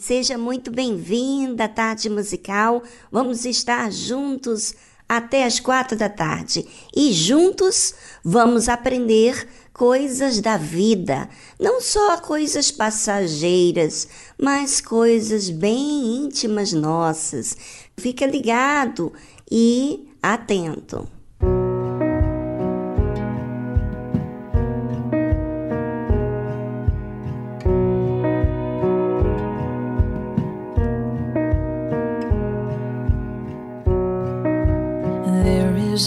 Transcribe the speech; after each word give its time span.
Seja 0.00 0.38
muito 0.38 0.70
bem-vinda 0.70 1.64
à 1.64 1.68
tarde 1.68 2.08
musical. 2.08 2.82
Vamos 3.12 3.44
estar 3.44 3.92
juntos 3.92 4.74
até 5.06 5.44
as 5.44 5.60
quatro 5.60 5.94
da 5.94 6.08
tarde 6.08 6.66
e 6.96 7.12
juntos 7.12 7.94
vamos 8.24 8.66
aprender 8.70 9.46
coisas 9.74 10.40
da 10.40 10.56
vida, 10.56 11.28
não 11.60 11.82
só 11.82 12.16
coisas 12.16 12.70
passageiras, 12.70 14.08
mas 14.40 14.80
coisas 14.80 15.50
bem 15.50 16.24
íntimas 16.24 16.72
nossas. 16.72 17.54
Fica 17.94 18.24
ligado 18.24 19.12
e 19.50 20.08
atento. 20.22 21.06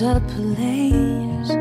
A 0.02 0.20
place 0.22 1.52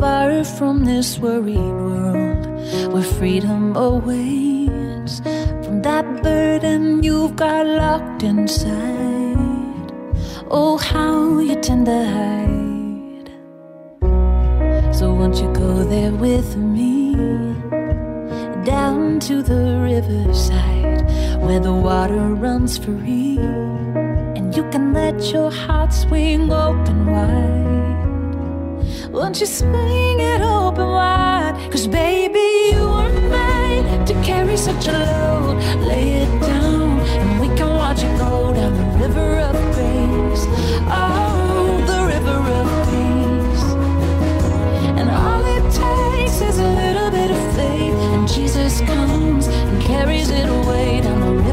far 0.00 0.42
from 0.42 0.84
this 0.84 1.18
worried 1.18 1.56
world 1.56 2.44
where 2.92 3.02
freedom 3.02 3.76
awaits 3.76 5.20
from 5.64 5.80
that 5.82 6.22
burden 6.22 7.02
you've 7.04 7.36
got 7.36 7.64
locked 7.66 8.24
inside. 8.24 9.92
Oh, 10.50 10.76
how 10.78 11.38
you 11.38 11.54
tend 11.60 11.86
to 11.86 12.04
hide. 12.16 13.30
So, 14.94 15.14
won't 15.14 15.36
you 15.36 15.52
go 15.52 15.84
there 15.84 16.12
with 16.12 16.56
me 16.56 17.14
down 18.64 19.20
to 19.20 19.42
the 19.42 19.78
riverside 19.82 21.02
where 21.42 21.60
the 21.60 21.74
water 21.74 22.34
runs 22.34 22.76
free? 22.78 23.38
You 24.56 24.64
can 24.70 24.94
let 24.94 25.32
your 25.32 25.50
heart 25.50 25.92
swing 25.92 26.50
open 26.50 27.04
wide. 27.04 29.12
Won't 29.12 29.38
you 29.38 29.44
swing 29.44 30.18
it 30.18 30.40
open 30.40 30.88
wide? 30.88 31.58
Cause 31.70 31.86
baby, 31.86 32.70
you 32.72 32.80
are 32.80 33.12
made 33.28 34.06
to 34.06 34.14
carry 34.22 34.56
such 34.56 34.88
a 34.88 34.92
load. 34.92 35.58
Lay 35.82 36.22
it 36.22 36.40
down, 36.40 37.00
and 37.00 37.38
we 37.38 37.48
can 37.54 37.76
watch 37.76 38.02
it 38.02 38.18
go 38.18 38.54
down 38.54 38.72
the 38.72 38.86
river 39.06 39.40
of 39.40 39.54
grace. 39.74 40.46
Oh, 40.88 41.76
the 41.92 42.06
river 42.14 42.38
of 42.60 42.66
peace. 42.88 43.64
And 44.98 45.10
all 45.10 45.44
it 45.56 45.64
takes 45.70 46.40
is 46.40 46.58
a 46.58 46.70
little 46.82 47.10
bit 47.10 47.30
of 47.30 47.54
faith, 47.54 48.00
and 48.14 48.26
Jesus 48.26 48.80
comes 48.80 49.48
and 49.48 49.82
carries 49.82 50.30
it 50.30 50.48
away 50.48 51.02
down 51.02 51.20
the 51.20 51.32
river. 51.32 51.45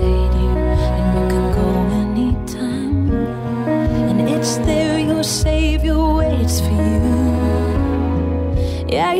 And 0.00 1.06
you 1.14 1.24
can 1.32 1.52
go 1.52 1.68
anytime. 2.02 3.10
And 4.08 4.28
it's 4.28 4.56
there 4.58 4.98
your 4.98 5.22
Savior 5.22 5.98
waits 6.14 6.60
for 6.60 6.70
you. 6.70 7.32
Yeah, 8.88 9.12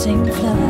Same 0.00 0.24
flower. 0.32 0.69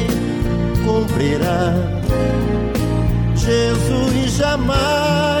cumprirá. 1.01 1.73
Jesus 3.35 4.37
jamais 4.37 5.40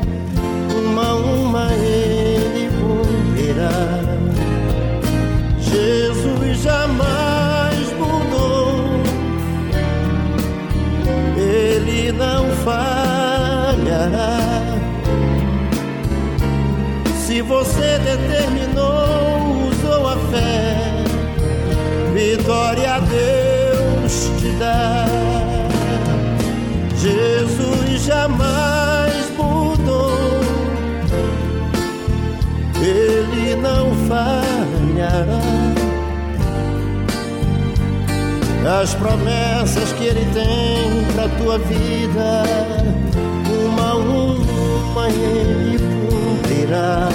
jamais 6.61 7.91
mudou, 7.93 9.01
ele 11.35 12.11
não 12.11 12.49
falhará. 12.63 14.37
Se 17.25 17.41
você 17.41 17.97
determinou, 17.99 19.69
usou 19.69 20.07
a 20.07 20.17
fé, 20.31 20.77
vitória 22.13 22.95
a 22.95 22.99
Deus 22.99 24.29
te 24.39 24.51
dá. 24.59 25.05
Jesus 26.95 28.03
jamais 28.03 29.31
mudou, 29.35 30.11
ele 32.79 33.55
não 33.55 33.95
falhará. 34.07 35.60
As 38.79 38.93
promessas 38.95 39.91
que 39.93 40.05
ele 40.05 40.25
tem 40.33 41.03
pra 41.13 41.27
tua 41.37 41.59
vida, 41.59 42.43
uma 43.67 43.89
a 43.91 43.95
uma 43.95 45.09
ele 45.09 45.77
cumprirá. 46.09 47.09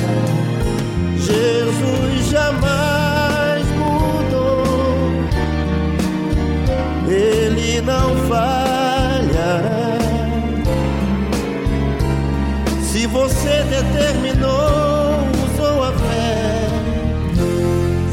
Jesus 1.17 2.29
jamais 2.31 3.65
mudou, 3.73 4.65
ele 7.09 7.81
não 7.81 8.15
falhará. 8.29 9.97
Se 12.83 13.07
você 13.07 13.65
determinou, 13.65 15.27
usou 15.55 15.85
a 15.85 15.93
fé, 15.93 16.69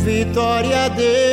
vitória 0.06 0.86
a 0.86 0.88
Deus. 0.88 1.33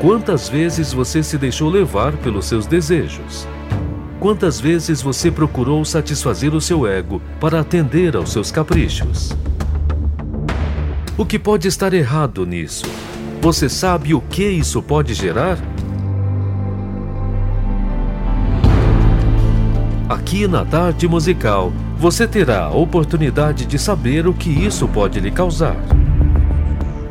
Quantas 0.00 0.48
vezes 0.48 0.92
você 0.92 1.22
se 1.22 1.36
deixou 1.36 1.68
levar 1.68 2.16
pelos 2.18 2.46
seus 2.46 2.66
desejos? 2.66 3.48
Quantas 4.20 4.60
vezes 4.60 5.02
você 5.02 5.30
procurou 5.30 5.84
satisfazer 5.84 6.54
o 6.54 6.60
seu 6.60 6.86
ego 6.86 7.20
para 7.40 7.60
atender 7.60 8.16
aos 8.16 8.30
seus 8.30 8.52
caprichos? 8.52 9.36
O 11.18 11.26
que 11.26 11.38
pode 11.38 11.66
estar 11.66 11.92
errado 11.92 12.46
nisso? 12.46 12.86
Você 13.40 13.68
sabe 13.68 14.14
o 14.14 14.20
que 14.20 14.46
isso 14.48 14.82
pode 14.82 15.14
gerar? 15.14 15.58
Aqui 20.08 20.46
na 20.46 20.64
Tarde 20.64 21.08
Musical, 21.08 21.72
você 21.98 22.28
terá 22.28 22.66
a 22.66 22.70
oportunidade 22.72 23.66
de 23.66 23.76
saber 23.76 24.28
o 24.28 24.32
que 24.32 24.48
isso 24.48 24.86
pode 24.86 25.18
lhe 25.18 25.32
causar. 25.32 25.74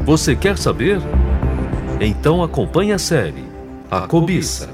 Você 0.06 0.34
quer 0.34 0.58
saber? 0.58 1.02
Então 2.00 2.42
acompanhe 2.42 2.94
a 2.94 2.98
série 2.98 3.44
A 3.92 4.08
Cobiça. 4.08 4.70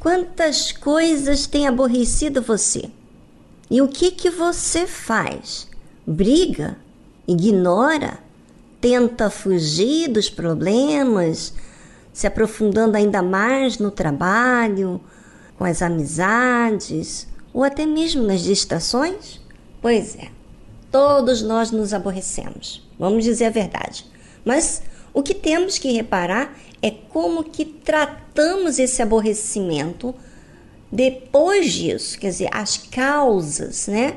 Quantas 0.00 0.72
coisas 0.72 1.46
têm 1.46 1.68
aborrecido 1.68 2.40
você? 2.40 2.88
E 3.70 3.82
o 3.82 3.88
que 3.88 4.10
que 4.10 4.30
você 4.30 4.86
faz? 4.86 5.68
Briga? 6.06 6.78
Ignora? 7.28 8.20
Tenta 8.80 9.28
fugir 9.28 10.08
dos 10.08 10.30
problemas, 10.30 11.52
se 12.10 12.26
aprofundando 12.26 12.96
ainda 12.96 13.20
mais 13.20 13.78
no 13.78 13.90
trabalho, 13.90 14.98
com 15.58 15.66
as 15.66 15.82
amizades 15.82 17.33
ou 17.54 17.62
até 17.62 17.86
mesmo 17.86 18.24
nas 18.24 18.42
distrações? 18.42 19.40
Pois 19.80 20.16
é, 20.16 20.28
todos 20.90 21.40
nós 21.40 21.70
nos 21.70 21.94
aborrecemos, 21.94 22.86
vamos 22.98 23.24
dizer 23.24 23.46
a 23.46 23.50
verdade. 23.50 24.04
Mas 24.44 24.82
o 25.14 25.22
que 25.22 25.32
temos 25.32 25.78
que 25.78 25.92
reparar 25.92 26.54
é 26.82 26.90
como 26.90 27.44
que 27.44 27.64
tratamos 27.64 28.78
esse 28.78 29.00
aborrecimento 29.00 30.14
depois 30.90 31.72
disso, 31.72 32.18
quer 32.18 32.30
dizer, 32.30 32.48
as 32.52 32.76
causas, 32.76 33.86
né? 33.88 34.16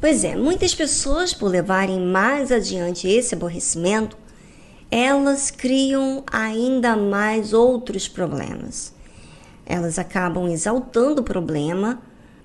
Pois 0.00 0.22
é, 0.22 0.36
muitas 0.36 0.74
pessoas, 0.74 1.32
por 1.32 1.48
levarem 1.48 2.00
mais 2.00 2.52
adiante 2.52 3.08
esse 3.08 3.34
aborrecimento, 3.34 4.16
elas 4.90 5.50
criam 5.50 6.22
ainda 6.30 6.96
mais 6.96 7.52
outros 7.52 8.06
problemas. 8.06 8.92
Elas 9.66 9.98
acabam 9.98 10.48
exaltando 10.48 11.22
o 11.22 11.24
problema, 11.24 12.00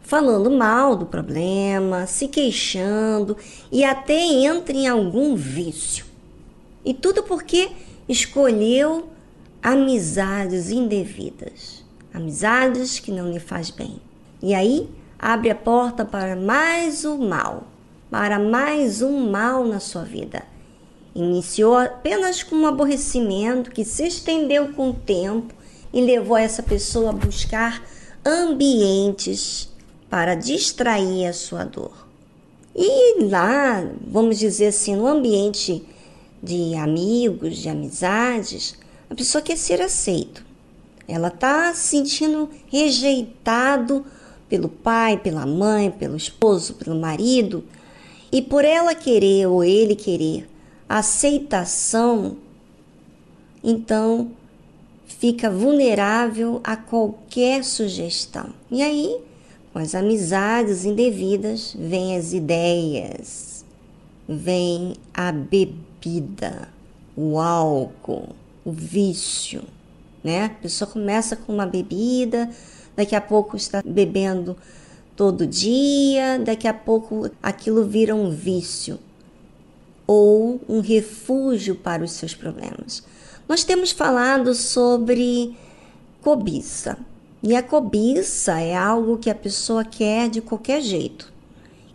falando 0.10 0.50
mal 0.50 0.96
do 0.96 1.06
problema, 1.06 2.08
se 2.08 2.28
queixando 2.28 3.38
e 3.72 3.86
até 3.86 4.20
entram 4.20 4.76
em 4.76 4.88
algum 4.88 5.36
vício. 5.36 6.04
E 6.84 6.96
tudo 6.96 7.22
porque 7.22 7.70
escolheu 8.08 9.08
amizades 9.62 10.72
indevidas, 10.72 11.86
amizades 12.12 13.00
que 13.00 13.12
não 13.12 13.32
lhe 13.32 13.40
faz 13.40 13.70
bem. 13.70 14.02
E 14.42 14.56
aí 14.56 14.90
abre 15.20 15.52
a 15.52 15.56
porta 15.56 16.04
para 16.04 16.36
mais 16.36 17.06
um 17.06 17.30
mal, 17.30 17.68
para 18.10 18.40
mais 18.40 19.04
um 19.04 19.30
mal 19.30 19.64
na 19.64 19.80
sua 19.80 20.06
vida. 20.06 20.42
Iniciou 21.14 21.78
apenas 21.78 22.42
com 22.42 22.56
um 22.56 22.66
aborrecimento 22.66 23.70
que 23.70 23.86
se 23.86 24.08
estendeu 24.08 24.74
com 24.74 24.90
o 24.90 24.94
tempo 24.94 25.54
e 25.94 26.02
levou 26.02 26.36
essa 26.36 26.64
pessoa 26.64 27.12
a 27.12 27.14
buscar 27.14 27.84
ambientes 28.26 29.69
para 30.10 30.36
distrair 30.36 31.28
a 31.28 31.34
sua 31.34 31.64
dor. 31.64 32.08
E 32.76 33.24
lá, 33.24 33.88
vamos 34.08 34.40
dizer 34.40 34.68
assim, 34.68 34.96
no 34.96 35.08
ambiente 35.08 35.84
de 36.42 36.76
amigos, 36.76 37.58
de 37.58 37.70
amizades, 37.70 38.76
a 39.10 39.16
pessoa 39.16 39.42
quer 39.42 39.58
ser 39.58 39.82
aceito. 39.82 40.46
Ela 41.08 41.28
está 41.30 41.74
se 41.74 41.88
sentindo 41.88 42.50
rejeitado 42.68 44.06
pelo 44.48 44.70
pai, 44.70 45.18
pela 45.18 45.46
mãe, 45.46 45.92
pelo 45.92 46.16
esposo, 46.16 46.76
pelo 46.76 47.00
marido, 47.00 47.64
e 48.32 48.42
por 48.42 48.64
ela 48.64 48.96
querer 48.96 49.48
ou 49.48 49.64
ele 49.64 49.96
querer 49.96 50.48
aceitação, 50.90 52.38
então 53.64 54.32
fica 55.06 55.50
vulnerável 55.50 56.60
a 56.64 56.76
qualquer 56.76 57.64
sugestão. 57.64 58.50
E 58.72 58.82
aí, 58.82 59.18
com 59.72 59.80
as 59.80 59.94
amizades 59.94 60.86
indevidas, 60.86 61.76
vêm 61.78 62.18
as 62.18 62.34
ideias, 62.34 63.66
vem 64.28 64.96
a 65.14 65.32
bebida, 65.32 66.70
o 67.16 67.40
álcool, 67.40 68.30
o 68.66 68.72
vício, 68.72 69.64
né? 70.24 70.46
A 70.46 70.50
pessoa 70.50 70.90
começa 70.90 71.36
com 71.36 71.54
uma 71.54 71.66
bebida, 71.66 72.50
daqui 72.96 73.16
a 73.16 73.22
pouco 73.22 73.56
está 73.56 73.82
bebendo 73.86 74.58
todo 75.16 75.46
dia, 75.46 76.40
daqui 76.40 76.68
a 76.68 76.74
pouco 76.74 77.30
aquilo 77.42 77.86
vira 77.86 78.16
um 78.16 78.32
vício 78.32 79.00
ou 80.08 80.60
um 80.68 80.80
refúgio 80.80 81.76
para 81.76 82.04
os 82.04 82.14
seus 82.14 82.34
problemas. 82.34 83.04
Nós 83.48 83.64
temos 83.64 83.92
falado 83.92 84.56
sobre 84.56 85.56
cobiça. 86.22 86.98
E 87.42 87.56
a 87.56 87.64
cobiça 87.64 88.60
é 88.60 88.76
algo 88.76 89.18
que 89.18 89.30
a 89.30 89.36
pessoa 89.36 89.86
quer 89.86 90.30
de 90.30 90.42
qualquer 90.42 90.82
jeito. 90.82 91.32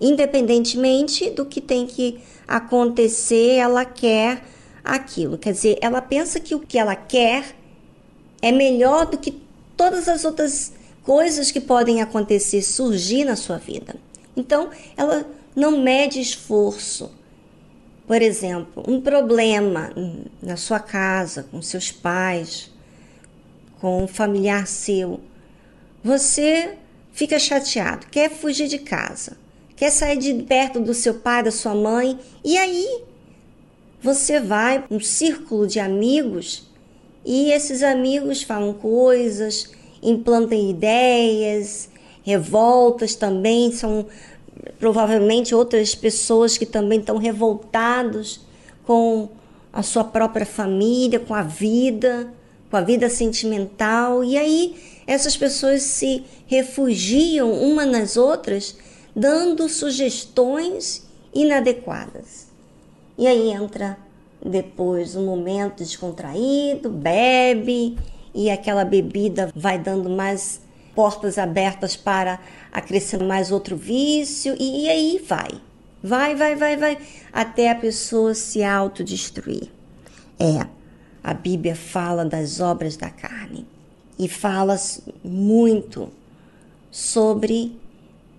Independentemente 0.00 1.30
do 1.30 1.44
que 1.44 1.60
tem 1.60 1.86
que 1.86 2.18
acontecer, 2.48 3.56
ela 3.56 3.84
quer 3.84 4.42
aquilo. 4.82 5.36
Quer 5.36 5.52
dizer, 5.52 5.78
ela 5.80 6.00
pensa 6.00 6.40
que 6.40 6.54
o 6.54 6.60
que 6.60 6.78
ela 6.78 6.96
quer 6.96 7.54
é 8.40 8.50
melhor 8.50 9.06
do 9.06 9.18
que 9.18 9.42
todas 9.76 10.08
as 10.08 10.24
outras 10.24 10.72
coisas 11.02 11.50
que 11.50 11.60
podem 11.60 12.00
acontecer, 12.00 12.62
surgir 12.62 13.24
na 13.24 13.36
sua 13.36 13.58
vida. 13.58 13.96
Então, 14.36 14.70
ela 14.96 15.26
não 15.54 15.82
mede 15.82 16.20
esforço. 16.20 17.10
Por 18.06 18.20
exemplo, 18.20 18.82
um 18.86 19.00
problema 19.00 19.92
na 20.42 20.56
sua 20.56 20.80
casa, 20.80 21.44
com 21.50 21.62
seus 21.62 21.90
pais, 21.92 22.70
com 23.80 24.04
um 24.04 24.06
familiar 24.06 24.66
seu. 24.66 25.20
Você 26.04 26.74
fica 27.14 27.38
chateado, 27.38 28.08
quer 28.10 28.30
fugir 28.30 28.68
de 28.68 28.78
casa, 28.78 29.38
quer 29.74 29.90
sair 29.90 30.18
de 30.18 30.34
perto 30.42 30.78
do 30.78 30.92
seu 30.92 31.14
pai, 31.14 31.42
da 31.42 31.50
sua 31.50 31.74
mãe, 31.74 32.18
e 32.44 32.58
aí 32.58 33.02
você 34.02 34.38
vai 34.38 34.82
para 34.82 34.94
um 34.94 35.00
círculo 35.00 35.66
de 35.66 35.80
amigos 35.80 36.68
e 37.24 37.50
esses 37.50 37.82
amigos 37.82 38.42
falam 38.42 38.74
coisas, 38.74 39.72
implantam 40.02 40.58
ideias, 40.58 41.88
revoltas 42.22 43.14
também, 43.14 43.72
são 43.72 44.04
provavelmente 44.78 45.54
outras 45.54 45.94
pessoas 45.94 46.58
que 46.58 46.66
também 46.66 47.00
estão 47.00 47.16
revoltados 47.16 48.40
com 48.86 49.30
a 49.72 49.82
sua 49.82 50.04
própria 50.04 50.44
família, 50.44 51.18
com 51.18 51.32
a 51.32 51.42
vida, 51.42 52.30
com 52.70 52.76
a 52.76 52.82
vida 52.82 53.08
sentimental. 53.08 54.22
E 54.22 54.36
aí 54.36 54.93
essas 55.06 55.36
pessoas 55.36 55.82
se 55.82 56.24
refugiam 56.46 57.52
uma 57.52 57.84
nas 57.84 58.16
outras, 58.16 58.76
dando 59.14 59.68
sugestões 59.68 61.06
inadequadas. 61.34 62.48
E 63.18 63.26
aí 63.26 63.50
entra 63.50 63.98
depois 64.44 65.14
um 65.14 65.24
momento 65.24 65.78
descontraído, 65.78 66.90
bebe 66.90 67.96
e 68.34 68.50
aquela 68.50 68.84
bebida 68.84 69.50
vai 69.54 69.78
dando 69.78 70.10
mais 70.10 70.60
portas 70.94 71.38
abertas 71.38 71.96
para 71.96 72.40
acrescentar 72.72 73.26
mais 73.26 73.50
outro 73.50 73.76
vício 73.76 74.54
e, 74.58 74.84
e 74.84 74.88
aí 74.88 75.24
vai. 75.26 75.60
Vai, 76.02 76.34
vai, 76.34 76.54
vai, 76.54 76.76
vai, 76.76 76.98
até 77.32 77.70
a 77.70 77.74
pessoa 77.74 78.34
se 78.34 78.62
autodestruir. 78.62 79.70
É, 80.38 80.66
a 81.22 81.32
Bíblia 81.32 81.74
fala 81.74 82.24
das 82.26 82.60
obras 82.60 82.96
da 82.96 83.08
carne 83.08 83.66
e 84.18 84.28
fala 84.28 84.76
muito 85.22 86.10
sobre 86.90 87.76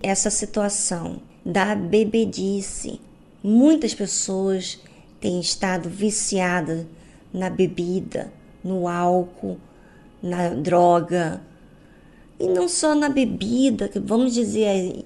essa 0.02 0.30
situação 0.30 1.20
da 1.44 1.74
bebedice. 1.74 3.00
Muitas 3.42 3.94
pessoas 3.94 4.78
têm 5.20 5.40
estado 5.40 5.88
viciadas 5.88 6.86
na 7.32 7.50
bebida, 7.50 8.32
no 8.64 8.88
álcool, 8.88 9.58
na 10.22 10.48
droga, 10.48 11.40
e 12.38 12.46
não 12.46 12.68
só 12.68 12.94
na 12.94 13.08
bebida, 13.08 13.88
que 13.88 13.98
vamos 13.98 14.34
dizer, 14.34 15.04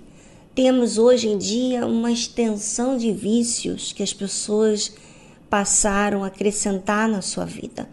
temos 0.54 0.98
hoje 0.98 1.28
em 1.28 1.38
dia 1.38 1.86
uma 1.86 2.10
extensão 2.10 2.96
de 2.96 3.12
vícios 3.12 3.92
que 3.92 4.02
as 4.02 4.12
pessoas 4.12 4.92
passaram 5.48 6.24
a 6.24 6.28
acrescentar 6.28 7.08
na 7.08 7.22
sua 7.22 7.44
vida 7.44 7.88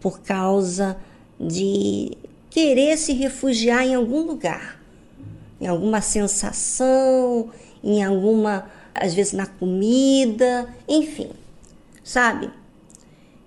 por 0.00 0.20
causa 0.20 0.96
de 1.42 2.16
querer 2.50 2.96
se 2.96 3.12
refugiar 3.12 3.84
em 3.84 3.94
algum 3.94 4.22
lugar, 4.22 4.80
em 5.60 5.66
alguma 5.66 6.00
sensação, 6.00 7.50
em 7.82 8.02
alguma, 8.02 8.70
às 8.94 9.14
vezes 9.14 9.32
na 9.32 9.46
comida, 9.46 10.68
enfim, 10.88 11.30
sabe? 12.04 12.50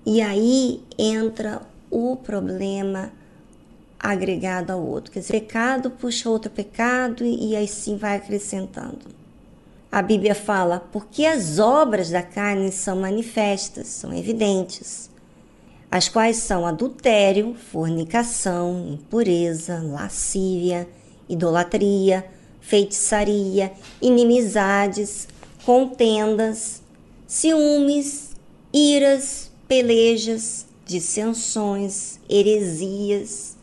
E 0.06 0.22
aí 0.22 0.82
entra 0.98 1.62
o 1.90 2.16
problema 2.16 3.12
agregado 4.00 4.72
ao 4.72 4.86
outro. 4.86 5.12
Quer 5.12 5.20
dizer, 5.20 5.34
pecado 5.34 5.90
puxa 5.90 6.30
outro 6.30 6.52
pecado 6.52 7.26
e, 7.26 7.56
aí 7.56 7.68
sim 7.68 7.98
vai 7.98 8.18
acrescentando. 8.18 9.00
A 9.92 10.02
Bíblia 10.02 10.36
fala, 10.36 10.80
porque 10.92 11.26
as 11.26 11.58
obras 11.58 12.10
da 12.10 12.22
carne 12.22 12.72
são 12.72 12.98
manifestas, 12.98 13.88
são 13.88 14.14
evidentes, 14.14 15.10
as 15.96 16.10
quais 16.10 16.36
são 16.36 16.68
adultério, 16.68 17.56
fornicação, 17.72 18.86
impureza, 19.00 19.82
lascívia, 19.82 20.86
idolatria, 21.30 22.26
feitiçaria, 22.60 23.72
inimizades, 24.02 25.26
contendas, 25.64 26.82
ciúmes, 27.26 28.32
iras, 28.74 29.50
pelejas, 29.70 30.66
dissensões, 30.86 32.20
heresias, 32.30 33.56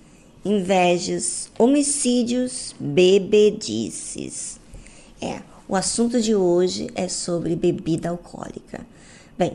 invejas, 0.42 1.50
homicídios, 1.58 2.74
bebedices. 2.80 4.58
É, 5.20 5.42
o 5.68 5.76
assunto 5.76 6.18
de 6.18 6.34
hoje 6.34 6.88
é 6.94 7.08
sobre 7.08 7.54
bebida 7.54 8.08
alcoólica. 8.08 8.86
Bem, 9.36 9.52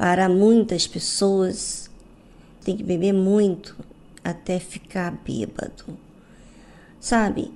para 0.00 0.30
muitas 0.30 0.86
pessoas 0.86 1.90
tem 2.64 2.74
que 2.74 2.82
beber 2.82 3.12
muito 3.12 3.76
até 4.24 4.58
ficar 4.58 5.10
bêbado. 5.10 5.94
Sabe? 6.98 7.52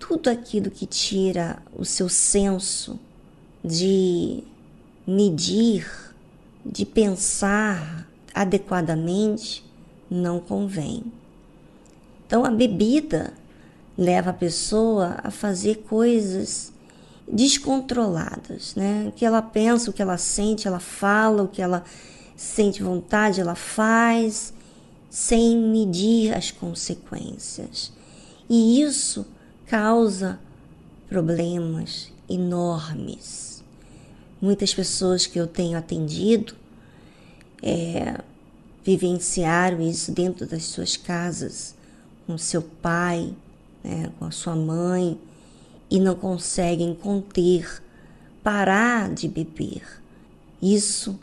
Tudo 0.00 0.28
aquilo 0.28 0.68
que 0.68 0.84
tira 0.84 1.62
o 1.72 1.84
seu 1.84 2.08
senso 2.08 2.98
de 3.64 4.42
medir, 5.06 5.88
de 6.66 6.84
pensar 6.84 8.08
adequadamente, 8.34 9.64
não 10.10 10.40
convém. 10.40 11.04
Então 12.26 12.44
a 12.44 12.50
bebida 12.50 13.32
leva 13.96 14.30
a 14.30 14.34
pessoa 14.34 15.20
a 15.22 15.30
fazer 15.30 15.84
coisas 15.88 16.71
descontroladas, 17.32 18.74
né? 18.74 19.06
O 19.08 19.12
que 19.12 19.24
ela 19.24 19.40
pensa, 19.40 19.90
o 19.90 19.92
que 19.92 20.02
ela 20.02 20.18
sente, 20.18 20.68
ela 20.68 20.78
fala, 20.78 21.42
o 21.42 21.48
que 21.48 21.62
ela 21.62 21.82
sente 22.36 22.82
vontade, 22.82 23.40
ela 23.40 23.54
faz, 23.54 24.52
sem 25.08 25.56
medir 25.56 26.34
as 26.34 26.50
consequências. 26.50 27.90
E 28.48 28.82
isso 28.82 29.26
causa 29.66 30.38
problemas 31.08 32.12
enormes. 32.28 33.64
Muitas 34.40 34.74
pessoas 34.74 35.26
que 35.26 35.40
eu 35.40 35.46
tenho 35.46 35.78
atendido 35.78 36.54
é, 37.62 38.20
vivenciaram 38.84 39.80
isso 39.80 40.12
dentro 40.12 40.46
das 40.46 40.64
suas 40.64 40.96
casas, 40.96 41.74
com 42.26 42.36
seu 42.36 42.60
pai, 42.60 43.32
né, 43.82 44.12
com 44.18 44.26
a 44.26 44.30
sua 44.30 44.56
mãe, 44.56 45.18
e 45.92 46.00
não 46.00 46.14
conseguem 46.14 46.94
conter, 46.94 47.82
parar 48.42 49.12
de 49.12 49.28
beber. 49.28 49.82
Isso 50.62 51.20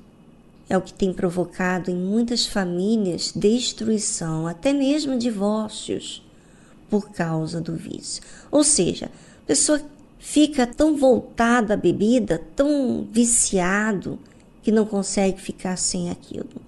é 0.70 0.78
o 0.78 0.82
que 0.82 0.94
tem 0.94 1.12
provocado 1.12 1.90
em 1.90 1.96
muitas 1.96 2.46
famílias 2.46 3.34
destruição, 3.36 4.46
até 4.46 4.72
mesmo 4.72 5.18
divórcios, 5.18 6.24
por 6.88 7.10
causa 7.10 7.60
do 7.60 7.76
vício. 7.76 8.22
Ou 8.52 8.64
seja, 8.64 9.08
a 9.08 9.48
pessoa 9.48 9.82
fica 10.20 10.68
tão 10.68 10.96
voltada 10.96 11.74
à 11.74 11.78
bebida, 11.78 12.40
tão 12.56 13.08
viciado, 13.12 14.20
que 14.62 14.72
não 14.72 14.86
consegue 14.86 15.42
ficar 15.42 15.78
sem 15.78 16.12
aquilo. 16.12 16.62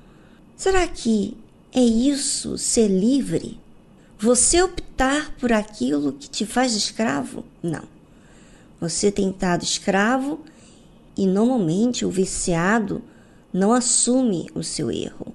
Será 0.58 0.88
que 0.88 1.38
é 1.72 1.82
isso 1.82 2.58
ser 2.58 2.88
livre? 2.88 3.60
Você 4.22 4.62
optar 4.62 5.34
por 5.40 5.52
aquilo 5.52 6.14
que 6.14 6.30
te 6.30 6.46
faz 6.46 6.76
escravo? 6.76 7.44
Não. 7.64 7.86
Você 8.80 9.12
tem 9.12 9.32
estado 9.32 9.64
escravo 9.64 10.42
e 11.18 11.26
normalmente 11.26 12.06
o 12.06 12.12
viciado 12.12 13.02
não 13.52 13.74
assume 13.74 14.48
o 14.54 14.62
seu 14.62 14.92
erro. 14.92 15.34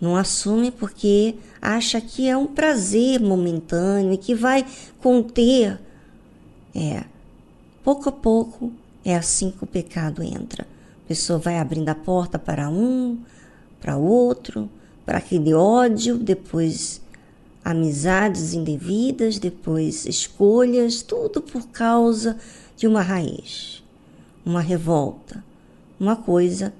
Não 0.00 0.16
assume 0.16 0.72
porque 0.72 1.36
acha 1.62 2.00
que 2.00 2.28
é 2.28 2.36
um 2.36 2.48
prazer 2.48 3.20
momentâneo 3.20 4.12
e 4.12 4.18
que 4.18 4.34
vai 4.34 4.66
conter. 5.00 5.78
É, 6.74 7.04
pouco 7.84 8.08
a 8.08 8.12
pouco 8.12 8.72
é 9.04 9.14
assim 9.14 9.52
que 9.52 9.62
o 9.62 9.68
pecado 9.68 10.20
entra. 10.20 10.64
A 11.04 11.06
pessoa 11.06 11.38
vai 11.38 11.60
abrindo 11.60 11.90
a 11.90 11.94
porta 11.94 12.40
para 12.40 12.68
um, 12.68 13.18
para 13.80 13.96
outro, 13.96 14.68
para 15.06 15.18
aquele 15.18 15.54
ódio, 15.54 16.18
depois 16.18 17.00
amizades 17.70 18.54
indevidas, 18.54 19.38
depois 19.38 20.06
escolhas, 20.06 21.02
tudo 21.02 21.42
por 21.42 21.68
causa 21.68 22.38
de 22.74 22.86
uma 22.86 23.02
raiz, 23.02 23.84
uma 24.44 24.62
revolta, 24.62 25.44
uma 26.00 26.16
coisa 26.16 26.72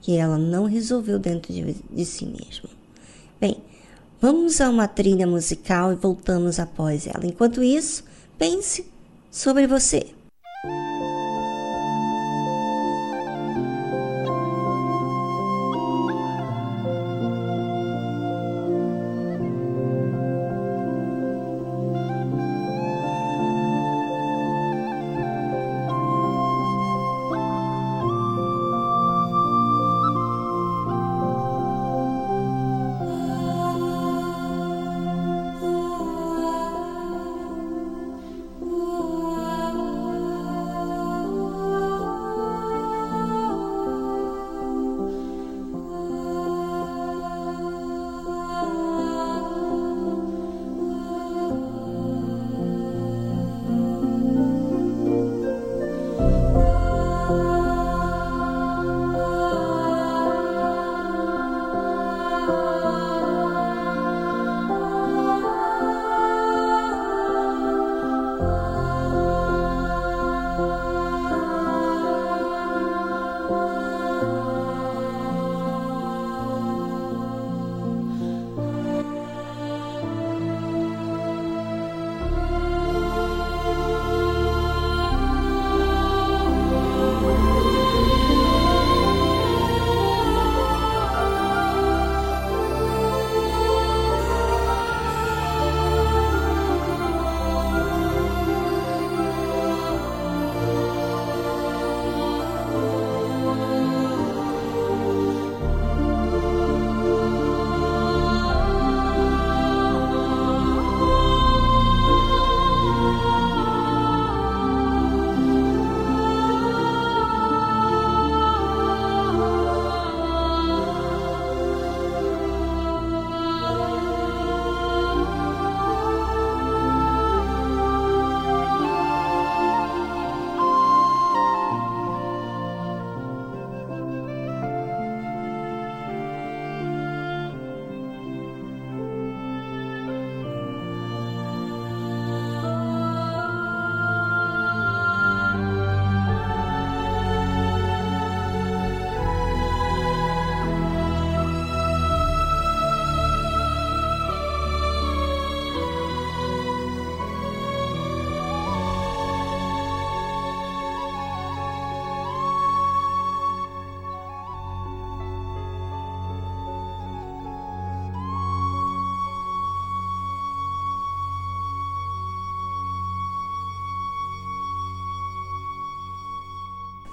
que 0.00 0.16
ela 0.16 0.38
não 0.38 0.66
resolveu 0.66 1.18
dentro 1.18 1.52
de, 1.52 1.74
de 1.90 2.04
si 2.04 2.24
mesma. 2.26 2.70
Bem, 3.40 3.56
vamos 4.20 4.60
a 4.60 4.70
uma 4.70 4.86
trilha 4.86 5.26
musical 5.26 5.92
e 5.92 5.96
voltamos 5.96 6.60
após 6.60 7.08
ela. 7.08 7.26
Enquanto 7.26 7.60
isso, 7.60 8.04
pense 8.38 8.86
sobre 9.28 9.66
você. 9.66 10.06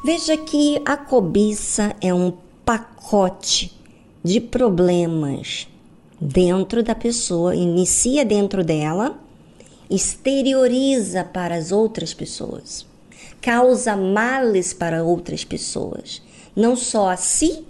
Veja 0.06 0.36
que 0.36 0.82
a 0.84 0.98
cobiça 0.98 1.96
é 2.02 2.14
um 2.14 2.34
pacote 2.66 3.72
de 4.22 4.42
problemas 4.42 5.66
dentro 6.20 6.84
da 6.84 6.94
pessoa, 6.94 7.56
inicia 7.56 8.26
dentro 8.26 8.66
dela, 8.66 9.18
exterioriza 9.90 11.24
para 11.24 11.56
as 11.56 11.72
outras 11.72 12.14
pessoas, 12.14 12.86
causa 13.40 13.96
males 13.96 14.74
para 14.74 15.06
outras 15.06 15.46
pessoas, 15.46 16.22
não 16.54 16.76
só 16.76 17.08
a 17.08 17.16
si, 17.16 17.64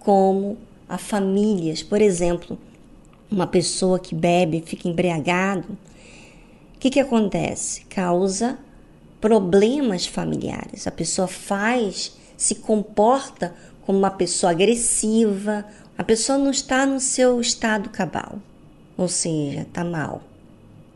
como 0.00 0.58
a 0.88 0.98
famílias. 0.98 1.80
Por 1.80 2.02
exemplo, 2.02 2.58
uma 3.30 3.46
pessoa 3.46 4.00
que 4.00 4.16
bebe, 4.16 4.64
fica 4.66 4.88
embriagado, 4.88 5.78
o 6.74 6.78
que, 6.80 6.90
que 6.90 6.98
acontece? 6.98 7.84
Causa 7.84 8.58
problemas 9.22 10.04
familiares. 10.04 10.88
A 10.88 10.90
pessoa 10.90 11.28
faz, 11.28 12.12
se 12.36 12.56
comporta 12.56 13.54
como 13.86 14.00
uma 14.00 14.10
pessoa 14.10 14.50
agressiva, 14.50 15.64
a 15.96 16.02
pessoa 16.02 16.36
não 16.36 16.50
está 16.50 16.84
no 16.84 16.98
seu 16.98 17.40
estado 17.40 17.88
cabal, 17.88 18.40
ou 18.96 19.06
seja, 19.06 19.60
está 19.60 19.84
mal. 19.84 20.22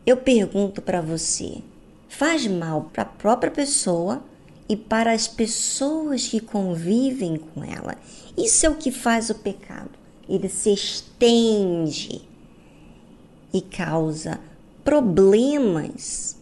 Eu 0.05 0.17
pergunto 0.17 0.83
para 0.83 1.01
você: 1.01 1.59
faz 2.09 2.49
mal 2.49 2.91
para 2.93 3.05
a 3.05 3.07
própria 3.07 3.53
pessoa 3.53 4.25
e 4.69 4.77
para 4.77 5.13
as 5.13 5.29
pessoas 5.29 6.27
que 6.27 6.41
convivem 6.41 7.37
com 7.37 7.63
ela? 7.63 7.95
Isso 8.37 8.67
é 8.67 8.69
o 8.69 8.75
que 8.75 8.91
faz 8.91 9.31
o 9.31 9.37
pecado. 9.37 9.91
Ele 10.29 10.49
se 10.49 10.73
estende 10.73 12.23
e 13.55 13.61
causa 13.61 14.41
problemas 14.83 16.36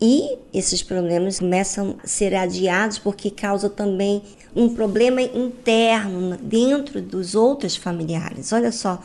e 0.00 0.38
esses 0.52 0.82
problemas 0.82 1.40
começam 1.40 1.96
a 2.02 2.06
ser 2.06 2.34
adiados 2.34 2.98
porque 2.98 3.30
causa 3.30 3.68
também 3.68 4.22
um 4.56 4.74
problema 4.74 5.20
interno 5.20 6.38
dentro 6.38 7.02
dos 7.02 7.34
outros 7.34 7.76
familiares. 7.76 8.52
Olha 8.52 8.72
só 8.72 9.02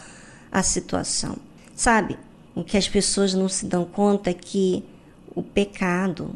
a 0.51 0.63
situação. 0.63 1.35
Sabe, 1.75 2.17
o 2.55 2.63
que 2.63 2.77
as 2.77 2.87
pessoas 2.87 3.33
não 3.33 3.49
se 3.49 3.65
dão 3.65 3.83
conta 3.83 4.29
é 4.29 4.33
que 4.33 4.83
o 5.35 5.43
pecado, 5.43 6.33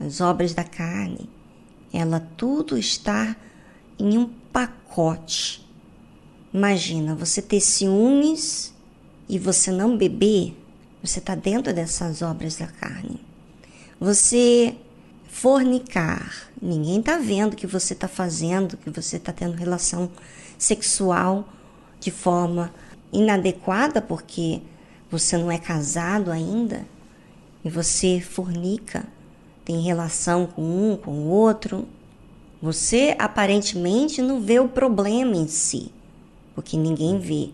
as 0.00 0.22
obras 0.22 0.54
da 0.54 0.64
carne, 0.64 1.28
ela 1.92 2.26
tudo 2.38 2.78
está 2.78 3.36
em 3.98 4.16
um 4.16 4.30
pacote. 4.50 5.68
Imagina 6.54 7.14
você 7.14 7.42
ter 7.42 7.60
ciúmes 7.60 8.72
e 9.28 9.38
você 9.38 9.70
não 9.70 9.96
beber, 9.96 10.56
você 11.02 11.18
está 11.18 11.34
dentro 11.34 11.74
dessas 11.74 12.22
obras 12.22 12.56
da 12.56 12.66
carne. 12.66 13.29
Você 14.00 14.76
fornicar, 15.28 16.48
ninguém 16.60 17.00
está 17.00 17.18
vendo 17.18 17.54
que 17.54 17.66
você 17.66 17.92
está 17.92 18.08
fazendo, 18.08 18.78
que 18.78 18.88
você 18.88 19.18
está 19.18 19.30
tendo 19.30 19.52
relação 19.52 20.10
sexual 20.56 21.46
de 22.00 22.10
forma 22.10 22.72
inadequada, 23.12 24.00
porque 24.00 24.62
você 25.10 25.36
não 25.36 25.52
é 25.52 25.58
casado 25.58 26.32
ainda 26.32 26.86
e 27.62 27.68
você 27.68 28.22
fornica, 28.22 29.06
tem 29.66 29.82
relação 29.82 30.46
com 30.46 30.62
um, 30.62 30.96
com 30.96 31.10
o 31.10 31.28
outro. 31.28 31.86
Você 32.62 33.14
aparentemente 33.18 34.22
não 34.22 34.40
vê 34.40 34.58
o 34.58 34.66
problema 34.66 35.36
em 35.36 35.46
si, 35.46 35.92
porque 36.54 36.74
ninguém 36.74 37.18
vê. 37.18 37.50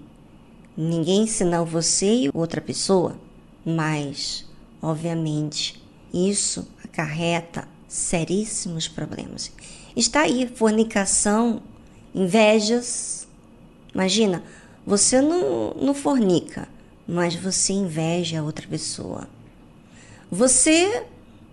Ninguém 0.77 1.27
senão 1.27 1.65
você 1.65 2.07
e 2.07 2.31
outra 2.33 2.61
pessoa, 2.61 3.19
mas, 3.65 4.49
obviamente, 4.81 5.85
isso 6.13 6.69
acarreta 6.85 7.69
seríssimos 7.89 8.89
problemas. 8.89 9.51
Está 9.95 10.23
aí 10.23 10.47
fornicação, 10.47 11.63
invejas. 12.15 13.27
Imagina, 13.95 14.43
você 14.87 15.21
não, 15.21 15.75
não 15.75 15.95
fornica, 15.95 16.69
mas 17.07 17.35
você 17.35 17.73
inveja 17.73 18.41
a 18.41 18.43
outra 18.43 18.67
pessoa. 18.67 19.29
Você 20.31 21.05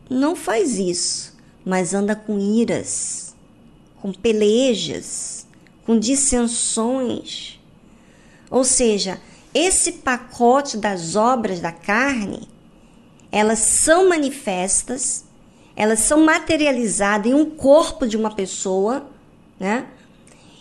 não 0.09 0.35
faz 0.35 0.77
isso, 0.77 1.35
mas 1.63 1.93
anda 1.93 2.15
com 2.15 2.39
iras, 2.39 3.35
com 4.01 4.11
pelejas, 4.11 5.47
com 5.85 5.97
dissensões. 5.97 7.59
Ou 8.49 8.63
seja, 8.63 9.19
esse 9.53 9.93
pacote 9.93 10.77
das 10.77 11.15
obras 11.15 11.59
da 11.59 11.71
carne 11.71 12.52
elas 13.33 13.57
são 13.57 14.07
manifestas, 14.07 15.25
elas 15.75 16.01
são 16.01 16.23
materializadas 16.23 17.31
em 17.31 17.33
um 17.33 17.49
corpo 17.49 18.07
de 18.07 18.15
uma 18.15 18.29
pessoa, 18.29 19.07
né? 19.59 19.87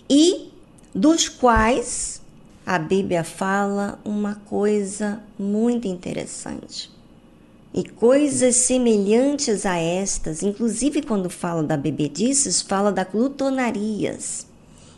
E 0.09 0.51
dos 0.95 1.29
quais 1.29 2.23
a 2.65 2.79
Bíblia 2.79 3.25
fala 3.25 4.01
uma 4.03 4.37
coisa 4.47 5.23
muito 5.39 5.87
interessante. 5.87 6.91
E 7.75 7.85
coisas 7.85 8.57
semelhantes 8.57 9.67
a 9.67 9.77
estas, 9.77 10.43
inclusive 10.43 11.03
quando 11.03 11.29
fala 11.29 11.63
da 11.63 11.77
bebedices, 11.77 12.63
fala 12.63 12.91
da 12.91 13.05
glutonarias. 13.05 14.47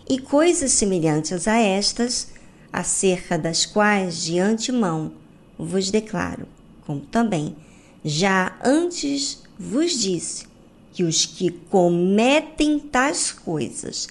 E 0.08 0.20
coisas 0.20 0.70
semelhantes 0.70 1.48
a 1.48 1.56
estas, 1.56 2.28
acerca 2.72 3.36
das 3.36 3.66
quais 3.66 4.22
de 4.22 4.38
antemão 4.38 5.10
vos 5.58 5.90
declaro, 5.90 6.46
como 6.86 7.00
também 7.00 7.56
já 8.04 8.56
antes 8.62 9.42
vos 9.58 9.92
disse 9.92 10.46
que 10.92 11.02
os 11.02 11.24
que 11.26 11.50
cometem 11.50 12.78
tais 12.78 13.32
coisas 13.32 14.08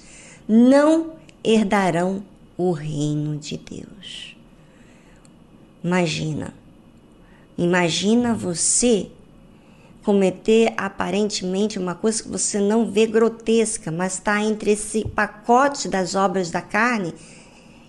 não 0.48 1.14
herdarão 1.44 2.24
o 2.58 2.72
reino 2.72 3.38
de 3.38 3.58
Deus. 3.58 4.36
Imagina, 5.84 6.54
imagina 7.58 8.34
você 8.34 9.10
cometer 10.04 10.74
aparentemente 10.76 11.80
uma 11.80 11.96
coisa 11.96 12.24
que 12.24 12.30
você 12.30 12.60
não 12.60 12.92
vê 12.92 13.06
grotesca, 13.06 13.92
mas 13.92 14.16
está 14.16 14.44
entre 14.44 14.72
esse 14.72 15.06
pacote 15.08 15.88
das 15.88 16.14
obras 16.16 16.52
da 16.52 16.62
carne. 16.62 17.14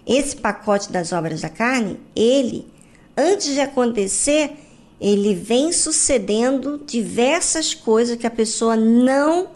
Esse 0.06 0.36
pacote 0.36 0.92
das 0.92 1.12
obras 1.12 1.40
da 1.40 1.48
carne, 1.48 1.98
ele, 2.14 2.66
antes 3.16 3.54
de 3.54 3.60
acontecer, 3.60 4.52
ele 5.00 5.34
vem 5.34 5.72
sucedendo 5.72 6.80
diversas 6.86 7.74
coisas 7.74 8.16
que 8.16 8.26
a 8.26 8.30
pessoa 8.30 8.76
não 8.76 9.48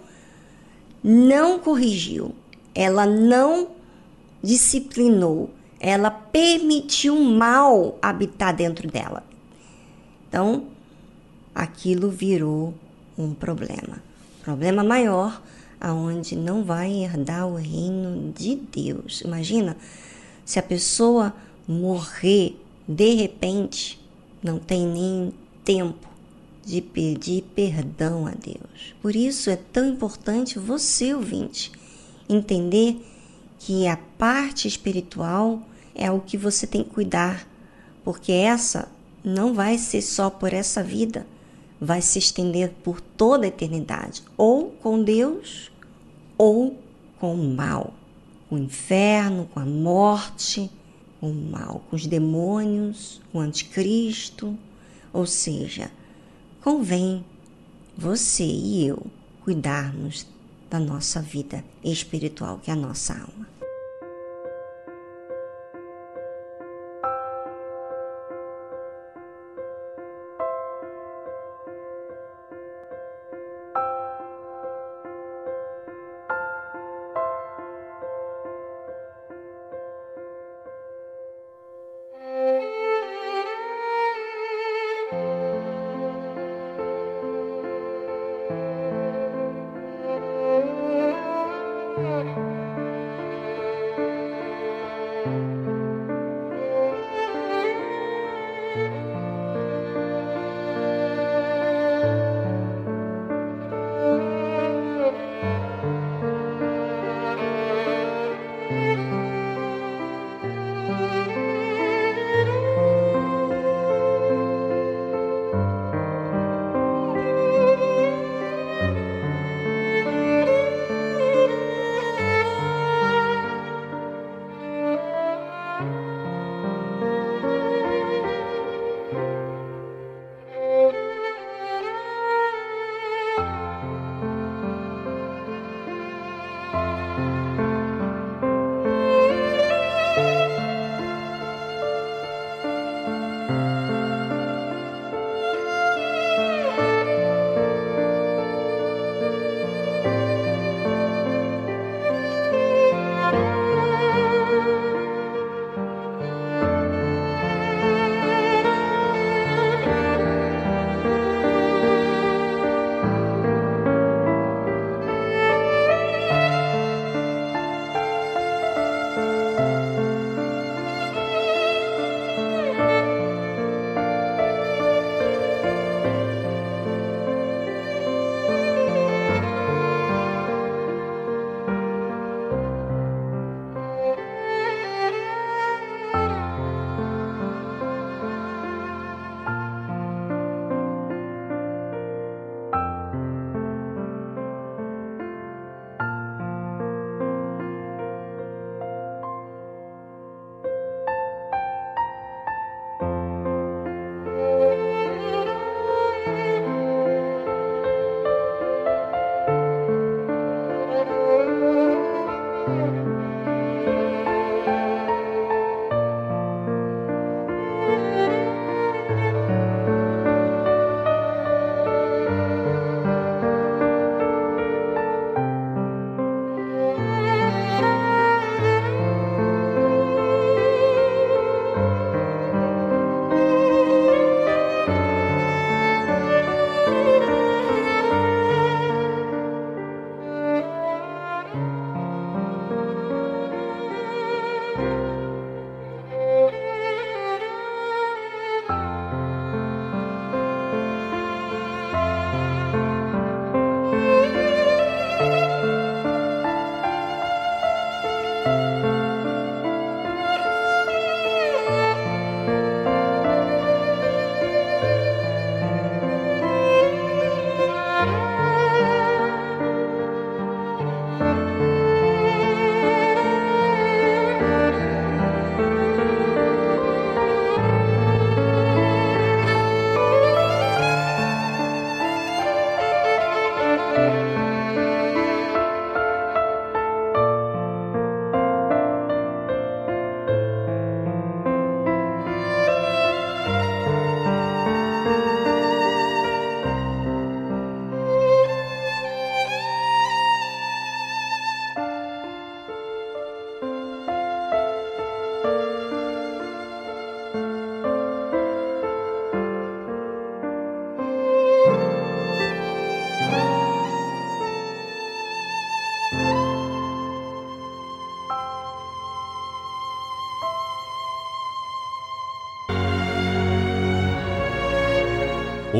não 1.02 1.58
corrigiu, 1.58 2.34
ela 2.74 3.06
não 3.06 3.68
disciplinou, 4.42 5.48
ela 5.80 6.10
permitiu 6.10 7.16
mal 7.16 7.96
habitar 8.02 8.54
dentro 8.54 8.90
dela. 8.90 9.22
Então, 10.28 10.64
aquilo 11.54 12.10
virou 12.10 12.74
um 13.16 13.32
problema, 13.32 14.02
problema 14.44 14.82
maior, 14.82 15.40
aonde 15.80 16.36
não 16.36 16.64
vai 16.64 16.92
herdar 16.92 17.46
o 17.46 17.54
reino 17.54 18.32
de 18.32 18.56
Deus. 18.56 19.22
Imagina 19.22 19.76
se 20.44 20.58
a 20.58 20.62
pessoa 20.62 21.32
morrer 21.66 22.56
de 22.86 23.14
repente 23.14 23.97
não 24.42 24.58
tem 24.58 24.86
nem 24.86 25.32
tempo 25.64 26.08
de 26.64 26.82
pedir 26.82 27.42
perdão 27.54 28.26
a 28.26 28.32
Deus. 28.32 28.94
Por 29.00 29.16
isso 29.16 29.48
é 29.48 29.56
tão 29.56 29.88
importante 29.88 30.58
você, 30.58 31.14
ouvinte, 31.14 31.72
entender 32.28 33.02
que 33.58 33.86
a 33.86 33.96
parte 33.96 34.68
espiritual 34.68 35.62
é 35.94 36.10
o 36.10 36.20
que 36.20 36.36
você 36.36 36.66
tem 36.66 36.84
que 36.84 36.90
cuidar, 36.90 37.48
porque 38.04 38.32
essa 38.32 38.88
não 39.24 39.54
vai 39.54 39.78
ser 39.78 40.02
só 40.02 40.30
por 40.30 40.52
essa 40.52 40.82
vida, 40.82 41.26
vai 41.80 42.02
se 42.02 42.18
estender 42.18 42.70
por 42.84 43.00
toda 43.00 43.44
a 43.44 43.48
eternidade, 43.48 44.22
ou 44.36 44.70
com 44.70 45.02
Deus 45.02 45.70
ou 46.36 46.78
com 47.18 47.34
o 47.34 47.54
mal, 47.54 47.92
com 48.48 48.56
o 48.56 48.58
inferno, 48.58 49.48
com 49.52 49.58
a 49.58 49.66
morte 49.66 50.70
o 51.20 51.32
mal, 51.32 51.82
com 51.88 51.96
os 51.96 52.06
demônios, 52.06 53.20
o 53.32 53.38
anticristo. 53.38 54.56
Ou 55.12 55.26
seja, 55.26 55.90
convém 56.62 57.24
você 57.96 58.44
e 58.44 58.86
eu 58.86 59.06
cuidarmos 59.42 60.26
da 60.70 60.78
nossa 60.78 61.20
vida 61.22 61.64
espiritual, 61.82 62.58
que 62.62 62.70
é 62.70 62.74
a 62.74 62.76
nossa 62.76 63.14
alma. 63.14 63.57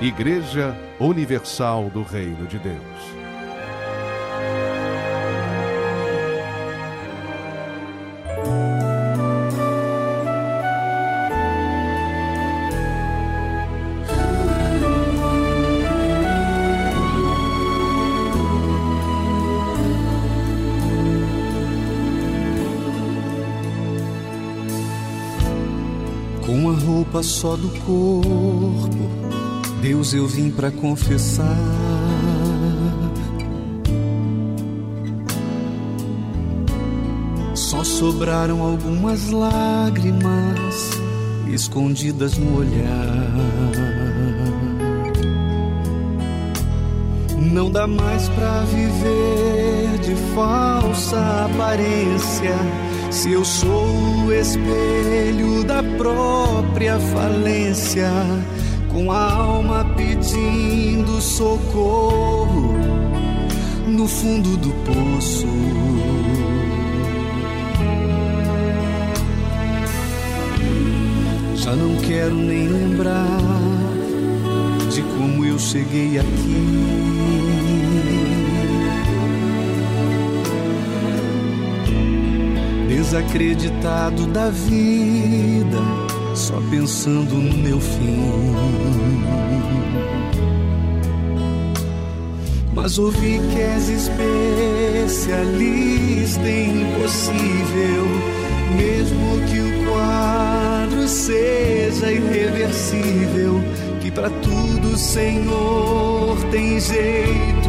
Igreja 0.00 0.74
Universal 0.98 1.90
do 1.90 2.02
Reino 2.02 2.46
de 2.46 2.58
Deus. 2.58 3.20
roupa 27.10 27.22
só 27.22 27.56
do 27.56 27.68
corpo, 27.80 28.29
Deus 29.90 30.14
eu 30.14 30.24
vim 30.24 30.52
para 30.52 30.70
confessar. 30.70 31.58
Só 37.56 37.82
sobraram 37.82 38.62
algumas 38.62 39.30
lágrimas 39.30 40.92
escondidas 41.52 42.38
no 42.38 42.58
olhar. 42.58 43.32
Não 47.52 47.68
dá 47.68 47.88
mais 47.88 48.28
pra 48.28 48.62
viver 48.66 49.98
de 50.04 50.14
falsa 50.36 51.46
aparência 51.46 52.54
se 53.10 53.32
eu 53.32 53.44
sou 53.44 53.88
o 54.24 54.32
espelho 54.32 55.64
da 55.64 55.82
própria 55.98 56.96
falência, 57.00 58.08
com 59.00 59.10
a 59.10 59.32
alma 59.32 59.86
pedindo 59.96 61.20
socorro 61.22 62.74
no 63.86 64.06
fundo 64.06 64.58
do 64.58 64.70
poço. 64.84 65.46
Já 71.56 71.74
não 71.74 71.96
quero 71.96 72.34
nem 72.34 72.68
lembrar 72.68 73.40
de 74.92 75.02
como 75.02 75.46
eu 75.46 75.58
cheguei 75.58 76.18
aqui. 76.18 77.00
desacreditado 82.88 84.26
da 84.26 84.50
vida, 84.50 85.78
só 86.40 86.58
pensando 86.70 87.34
no 87.34 87.54
meu 87.58 87.78
fim. 87.78 88.54
Mas 92.72 92.98
ouvi 92.98 93.38
que 93.52 93.60
és 93.60 93.90
especialista 95.10 96.48
em 96.48 96.80
impossível, 96.80 98.06
mesmo 98.74 99.38
que 99.50 99.60
o 99.60 99.84
quadro 99.90 101.06
seja 101.06 102.10
irreversível, 102.10 103.60
que 104.00 104.10
para 104.10 104.30
tudo, 104.30 104.96
Senhor, 104.96 106.42
tem 106.50 106.80
jeito, 106.80 107.68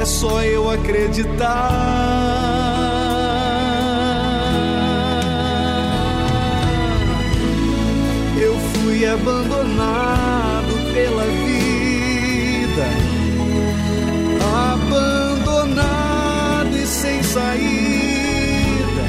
é 0.00 0.06
só 0.06 0.42
eu 0.42 0.70
acreditar. 0.70 2.69
Fui 9.00 9.06
abandonado 9.06 10.74
pela 10.92 11.24
vida, 11.24 12.86
abandonado 14.74 16.76
e 16.76 16.86
sem 16.86 17.22
saída, 17.22 19.04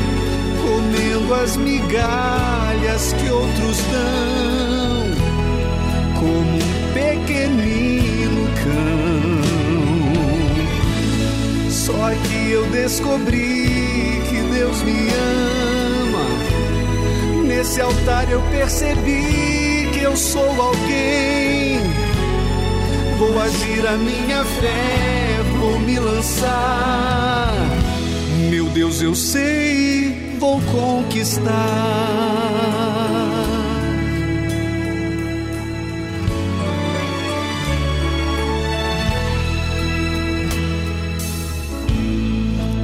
comendo 0.62 1.34
as 1.34 1.58
migalhas 1.58 3.12
que 3.14 3.30
outros 3.30 3.78
dão, 3.92 5.12
como 6.22 6.56
um 6.56 6.94
pequenino 6.94 8.48
cão. 8.64 9.42
Só 11.70 12.12
que 12.30 12.52
eu 12.52 12.66
descobri 12.68 14.22
que 14.30 14.40
Deus 14.54 14.82
me 14.84 15.10
ama. 16.14 16.28
Nesse 17.46 17.82
altar 17.82 18.32
eu 18.32 18.42
percebi 18.52 19.51
eu 20.02 20.16
sou 20.16 20.62
alguém. 20.62 21.80
Vou 23.18 23.40
agir 23.40 23.86
a 23.88 23.98
minha 23.98 24.44
fé, 24.44 25.40
vou 25.60 25.80
me 25.80 26.00
lançar. 26.00 27.54
Meu 28.50 28.66
Deus, 28.66 29.02
eu 29.02 29.14
sei, 29.14 30.36
vou 30.40 30.60
conquistar. 30.62 31.52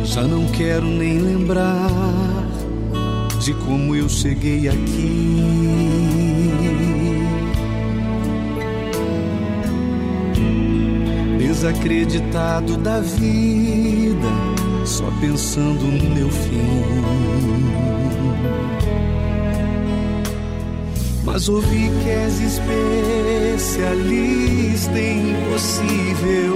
Já 0.05 0.23
não 0.23 0.47
quero 0.47 0.85
nem 0.85 1.19
lembrar 1.19 2.47
de 3.39 3.53
como 3.53 3.95
eu 3.95 4.09
cheguei 4.09 4.67
aqui. 4.67 6.26
Desacreditado 11.67 12.77
da 12.77 13.01
vida, 13.01 14.27
só 14.85 15.11
pensando 15.19 15.83
no 15.83 16.15
meu 16.15 16.29
fim. 16.29 17.03
Mas 21.25 21.49
ouvi 21.49 21.91
que 22.01 22.09
és 22.09 22.39
especialista 23.59 24.97
em 24.97 25.31
impossível, 25.31 26.55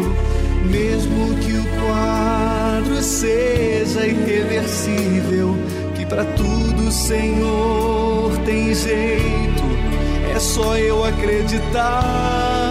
mesmo 0.70 1.36
que 1.42 1.52
o 1.58 1.66
quadro 1.86 3.02
seja 3.02 4.08
irreversível, 4.08 5.58
que 5.94 6.06
para 6.06 6.24
tudo, 6.24 6.90
Senhor, 6.90 8.32
tem 8.46 8.74
jeito, 8.74 9.64
é 10.34 10.40
só 10.40 10.78
eu 10.78 11.04
acreditar. 11.04 12.71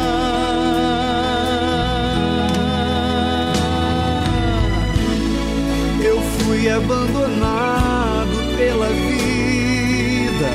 Fui 6.60 6.68
abandonado 6.68 8.36
pela 8.58 8.88
vida, 8.88 10.50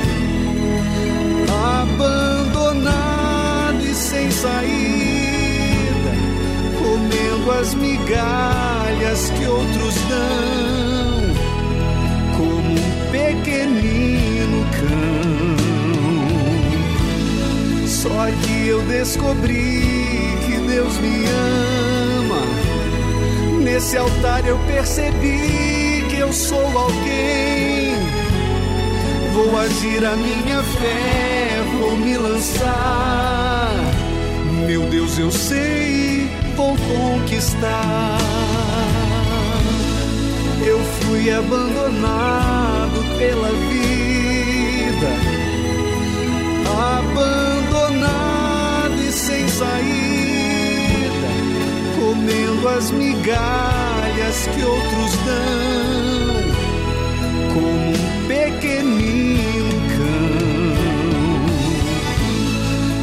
abandonado 1.81 3.81
e 3.81 3.95
sem 3.95 4.29
saída, 4.29 6.11
comendo 6.77 7.51
as 7.59 7.73
migalhas 7.73 9.31
que 9.31 9.47
outros 9.47 9.95
dão, 10.07 11.33
como 12.37 12.69
um 12.69 13.11
pequenino 13.11 14.63
cão. 14.77 15.55
Só 17.87 18.27
que 18.43 18.67
eu 18.67 18.83
descobri 18.83 19.81
que 20.45 20.57
Deus 20.67 20.99
me 20.99 21.25
ama. 21.25 22.45
Nesse 23.63 23.97
altar 23.97 24.45
eu 24.45 24.59
percebi 24.67 25.74
que 26.15 26.21
eu 26.21 26.31
sou 26.31 26.77
alguém. 26.77 27.95
Vou 29.33 29.57
agir 29.57 30.05
a 30.05 30.15
minha 30.15 30.63
fé, 30.63 31.61
vou 31.77 31.97
me 31.97 32.17
lançar. 32.17 33.73
Meu 34.65 34.81
Deus, 34.83 35.19
eu 35.19 35.31
sei, 35.31 36.29
vou 36.55 36.75
conquistar. 36.77 38.17
Eu 40.65 40.79
fui 40.79 41.31
abandonado 41.31 43.03
pela 43.19 43.49
vida, 43.69 45.34
as 52.67 52.91
migalhas 52.91 54.47
que 54.53 54.63
outros 54.63 55.15
dão, 55.25 56.43
como 57.53 57.89
um 57.89 58.27
pequenino 58.27 59.69
cão. 59.97 61.35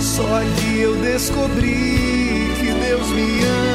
Só 0.01 0.41
que 0.57 0.81
eu 0.81 0.97
descobri 0.97 2.53
que 2.61 2.71
Deus 2.73 3.09
me 3.09 3.41
ama 3.45 3.73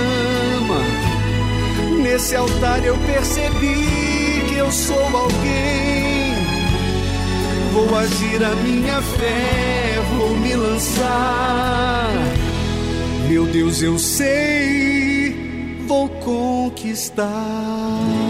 Nesse 2.17 2.35
altar 2.35 2.83
eu 2.85 2.97
percebi 2.99 4.41
que 4.47 4.55
eu 4.55 4.71
sou 4.71 4.97
alguém. 4.97 6.33
Vou 7.73 7.95
agir 7.95 8.43
a 8.43 8.55
minha 8.55 9.01
fé, 9.01 10.01
vou 10.17 10.35
me 10.37 10.55
lançar. 10.55 12.09
Meu 13.27 13.45
Deus, 13.45 13.81
eu 13.81 13.99
sei, 13.99 14.96
vou 15.87 16.09
conquistar. 16.19 18.26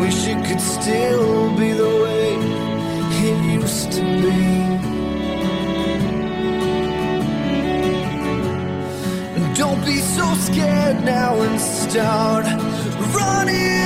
Wish 0.00 0.26
it 0.28 0.44
could 0.46 0.60
still 0.60 1.56
be 1.56 1.72
the 1.72 1.92
way 2.04 2.34
it 3.26 3.38
used 3.60 3.92
to 3.92 4.02
be. 4.22 4.38
Don't 9.54 9.84
be 9.84 9.98
so 9.98 10.26
scared 10.34 11.04
now 11.04 11.40
and 11.40 11.60
start 11.60 12.44
running 13.14 13.77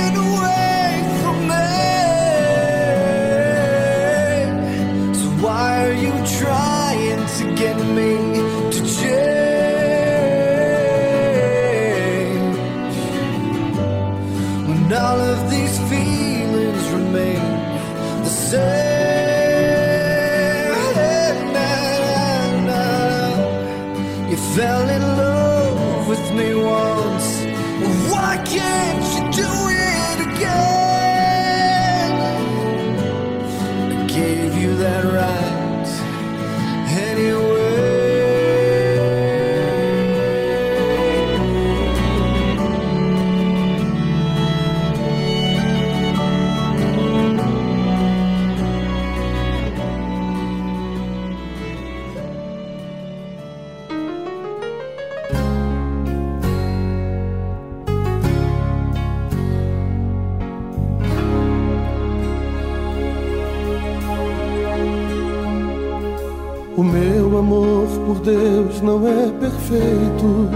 não 68.83 69.07
é 69.07 69.31
perfeito. 69.39 70.49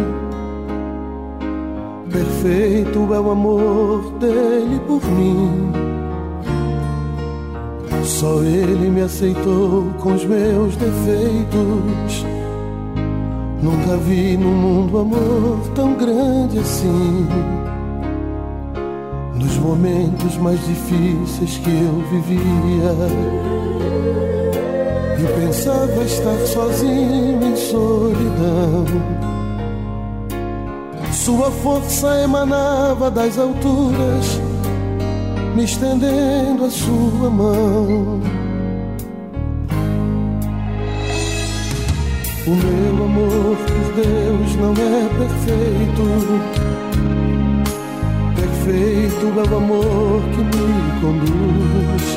Perfeito 2.12 3.14
é 3.14 3.20
o 3.20 3.32
amor 3.32 4.12
dele 4.20 4.80
por 4.86 5.04
mim. 5.12 5.72
Só 8.04 8.42
ele 8.42 8.90
me 8.90 9.02
aceitou 9.02 9.86
com 10.00 10.14
os 10.14 10.26
meus 10.26 10.76
defeitos. 10.76 12.26
Nunca 13.62 13.98
vi 13.98 14.38
no 14.38 14.50
mundo 14.50 15.00
amor 15.00 15.60
tão 15.74 15.96
grande 15.96 16.60
assim. 16.60 17.28
Nos 19.36 19.58
momentos 19.58 20.38
mais 20.38 20.60
difíceis 20.66 21.58
que 21.58 21.70
eu 21.70 22.04
vivia. 22.12 24.37
E 25.20 25.42
pensava 25.42 26.04
estar 26.04 26.38
sozinho 26.46 27.44
em 27.44 27.56
solidão. 27.56 28.86
Sua 31.12 31.52
força 31.52 32.22
emanava 32.22 33.10
das 33.10 33.38
alturas, 33.38 34.40
me 35.56 35.64
estendendo 35.64 36.66
a 36.66 36.70
sua 36.70 37.30
mão. 37.30 38.22
O 42.46 42.50
meu 42.50 43.04
amor 43.04 43.58
por 43.58 43.94
Deus 43.94 44.56
não 44.56 44.72
é 44.72 45.10
perfeito. 45.18 46.04
Perfeito 48.36 49.26
é 49.26 49.54
o 49.54 49.58
amor 49.58 50.22
que 50.32 50.42
me 50.44 51.02
conduz. 51.02 52.17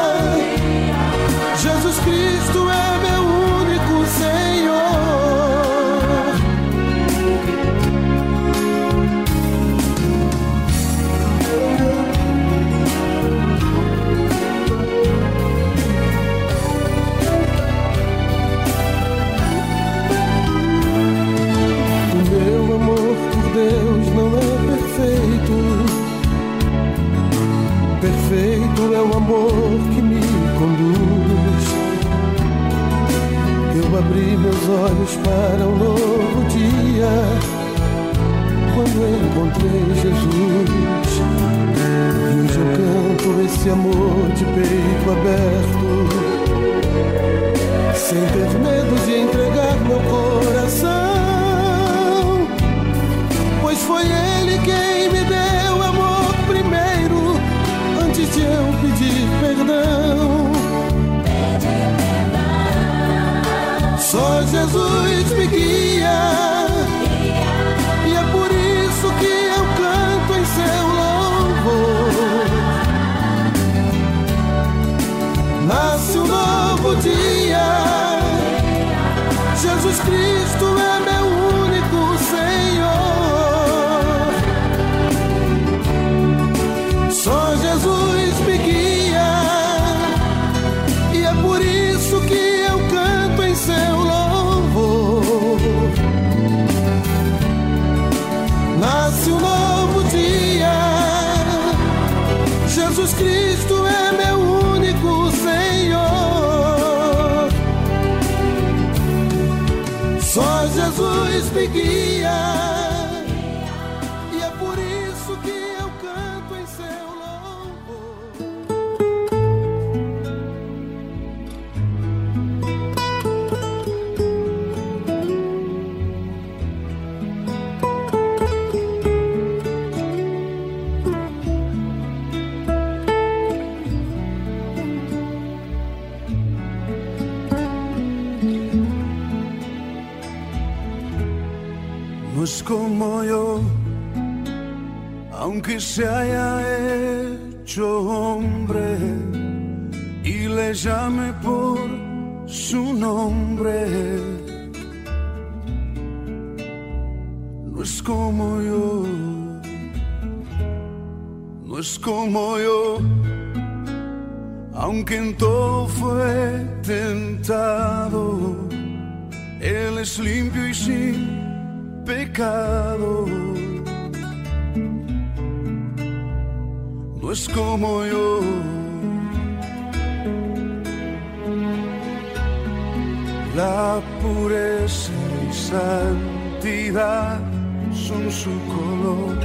Son 187.93 188.31
su 188.31 188.51
color 188.67 189.37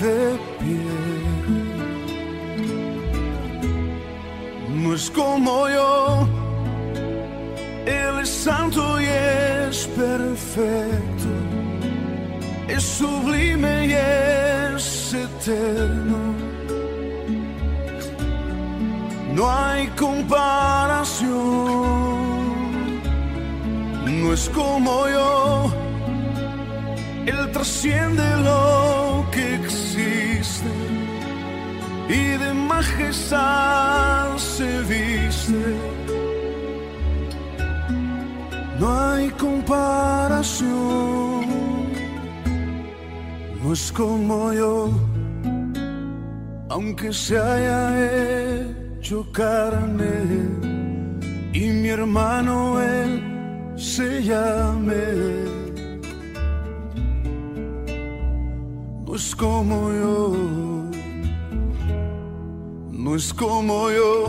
de 0.00 0.38
piel. 0.58 1.28
No 4.82 4.94
es 4.94 5.10
como 5.10 5.68
yo. 5.68 6.26
Él 7.86 8.20
es 8.22 8.28
santo 8.28 9.00
y 9.00 9.04
es 9.04 9.86
perfecto, 9.96 11.28
es 12.68 12.82
sublime 12.82 13.86
y 13.86 13.92
es 13.92 15.14
eterno. 15.14 16.34
No 19.34 19.50
hay 19.50 19.86
comparación, 20.04 21.28
no 24.22 24.32
es 24.32 24.48
como 24.50 25.08
yo. 25.08 25.72
Él 27.26 27.50
trasciende 27.52 28.24
lo 28.48 29.26
que 29.30 29.54
existe 29.56 30.70
y 32.08 32.22
de 32.42 32.54
majestad 32.54 34.36
se 34.36 34.80
viste. 34.82 35.76
No 38.80 38.86
hay 39.10 39.28
comparación, 39.30 40.68
no 43.62 43.72
es 43.72 43.92
como 43.92 44.52
yo, 44.52 44.90
aunque 46.70 47.12
se 47.12 47.36
haya 47.36 47.80
hecho 49.00 49.26
carne 49.32 50.14
y 51.52 51.66
mi 51.70 51.88
hermano 51.88 52.80
él 52.80 53.27
se 53.78 54.22
llame. 54.24 55.06
No 59.06 59.14
es 59.14 59.34
como 59.34 59.92
yo, 59.92 60.36
no 62.92 63.16
es 63.16 63.32
como 63.32 63.90
yo. 63.90 64.26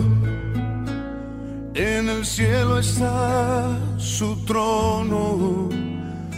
En 1.74 2.10
el 2.10 2.26
cielo 2.26 2.80
está 2.80 3.78
su 3.98 4.36
trono, 4.46 5.70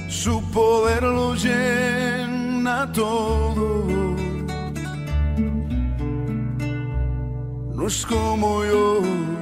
su 0.09 0.41
poder 0.51 1.03
lo 1.03 1.35
llena 1.35 2.91
todo. 2.91 3.85
No 7.75 7.87
es 7.87 8.05
como 8.05 8.63
yo. 8.65 9.40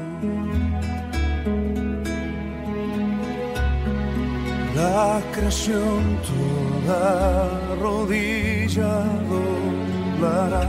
La 4.82 5.22
creación 5.34 6.02
toda 6.30 7.50
rodilla 7.82 8.96
doblará 9.30 10.68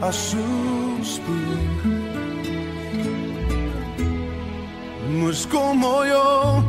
a 0.00 0.10
sus 0.12 1.20
pies. 1.24 1.62
no 5.22 5.30
es 5.30 5.46
como 5.46 6.04
yo. 6.04 6.64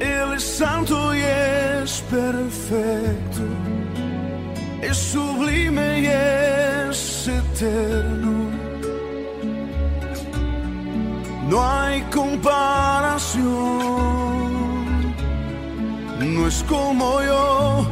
Él 0.00 0.34
es 0.36 0.42
santo 0.42 1.14
y 1.14 1.20
es 1.20 2.02
perfecto, 2.10 3.42
es 4.82 4.96
sublime 4.96 6.00
y 6.00 6.06
es 6.06 7.28
eterno. 7.28 8.50
No 11.48 11.56
hay 11.68 12.02
comparación, 12.18 13.40
no 16.26 16.46
es 16.46 16.62
como 16.64 17.22
yo. 17.22 17.86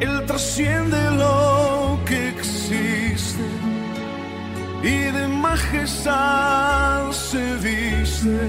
Él 0.00 0.24
trasciende 0.26 1.10
lo 1.10 1.98
que 2.06 2.30
existe 2.30 3.44
y 4.82 4.96
de 5.16 5.28
majestad 5.28 7.12
se 7.12 7.56
viste. 7.56 8.48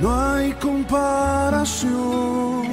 No 0.00 0.14
hay 0.14 0.52
comparación. 0.52 2.67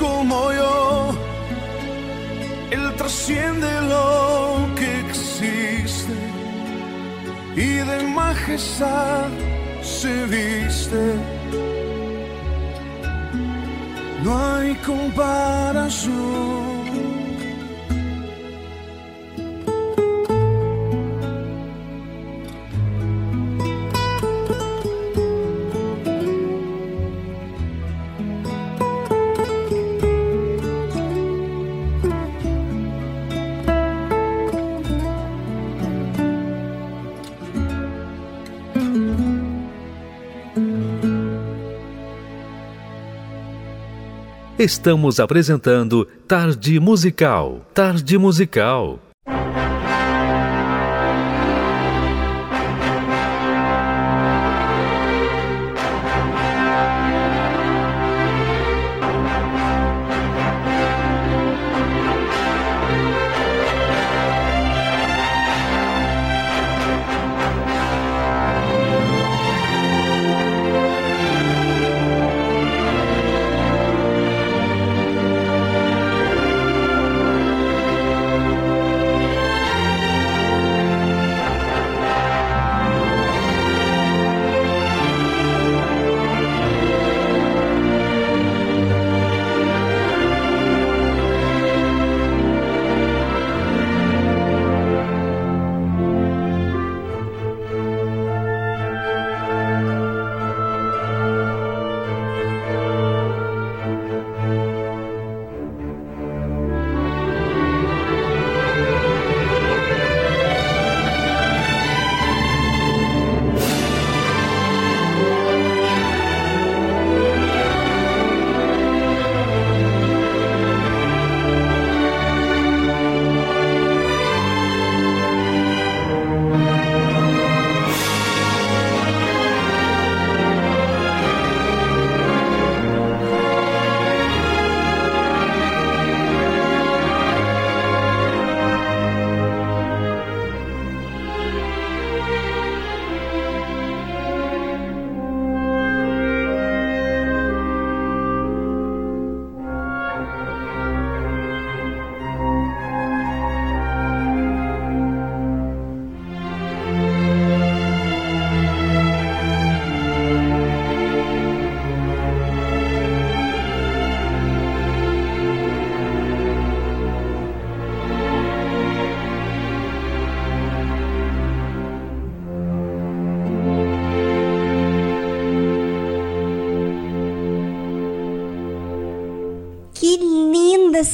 Como 0.00 0.50
yo, 0.52 1.12
Él 2.70 2.94
trasciende 2.96 3.70
lo 3.82 4.66
que 4.74 5.00
existe 5.06 6.14
y 7.54 7.68
de 7.90 8.04
majestad 8.14 9.28
se 9.82 10.24
viste. 10.24 11.14
No 14.24 14.38
hay 14.38 14.74
comparación. 14.76 16.69
Estamos 44.60 45.18
apresentando 45.18 46.06
Tarde 46.28 46.78
Musical. 46.78 47.62
Tarde 47.72 48.18
Musical. 48.18 48.98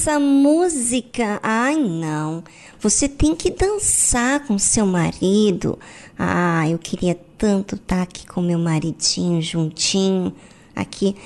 Essa 0.07 0.21
música. 0.21 1.41
Ai, 1.43 1.75
não. 1.75 2.45
Você 2.79 3.09
tem 3.09 3.35
que 3.35 3.51
dançar 3.51 4.47
com 4.47 4.57
seu 4.57 4.87
marido. 4.87 5.77
Ah, 6.17 6.69
eu 6.69 6.79
queria 6.79 7.19
tanto 7.37 7.75
estar 7.75 8.03
aqui 8.03 8.25
com 8.25 8.41
meu 8.41 8.59
maridinho 8.59 9.43
juntinho, 9.43 10.33
aqui, 10.75 11.17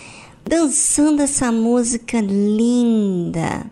dançando 0.49 1.21
essa 1.21 1.53
música 1.53 2.21
linda. 2.23 3.67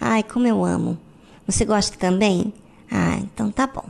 Ai, 0.00 0.24
como 0.24 0.46
eu 0.48 0.64
amo. 0.64 0.98
Você 1.46 1.64
gosta 1.64 1.96
também? 1.96 2.52
Ah, 2.90 3.18
então 3.22 3.52
tá 3.52 3.66
bom. 3.66 3.84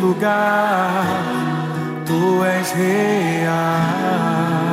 Lugar, 0.00 1.24
tu 2.06 2.44
és 2.44 2.70
real. 2.72 4.69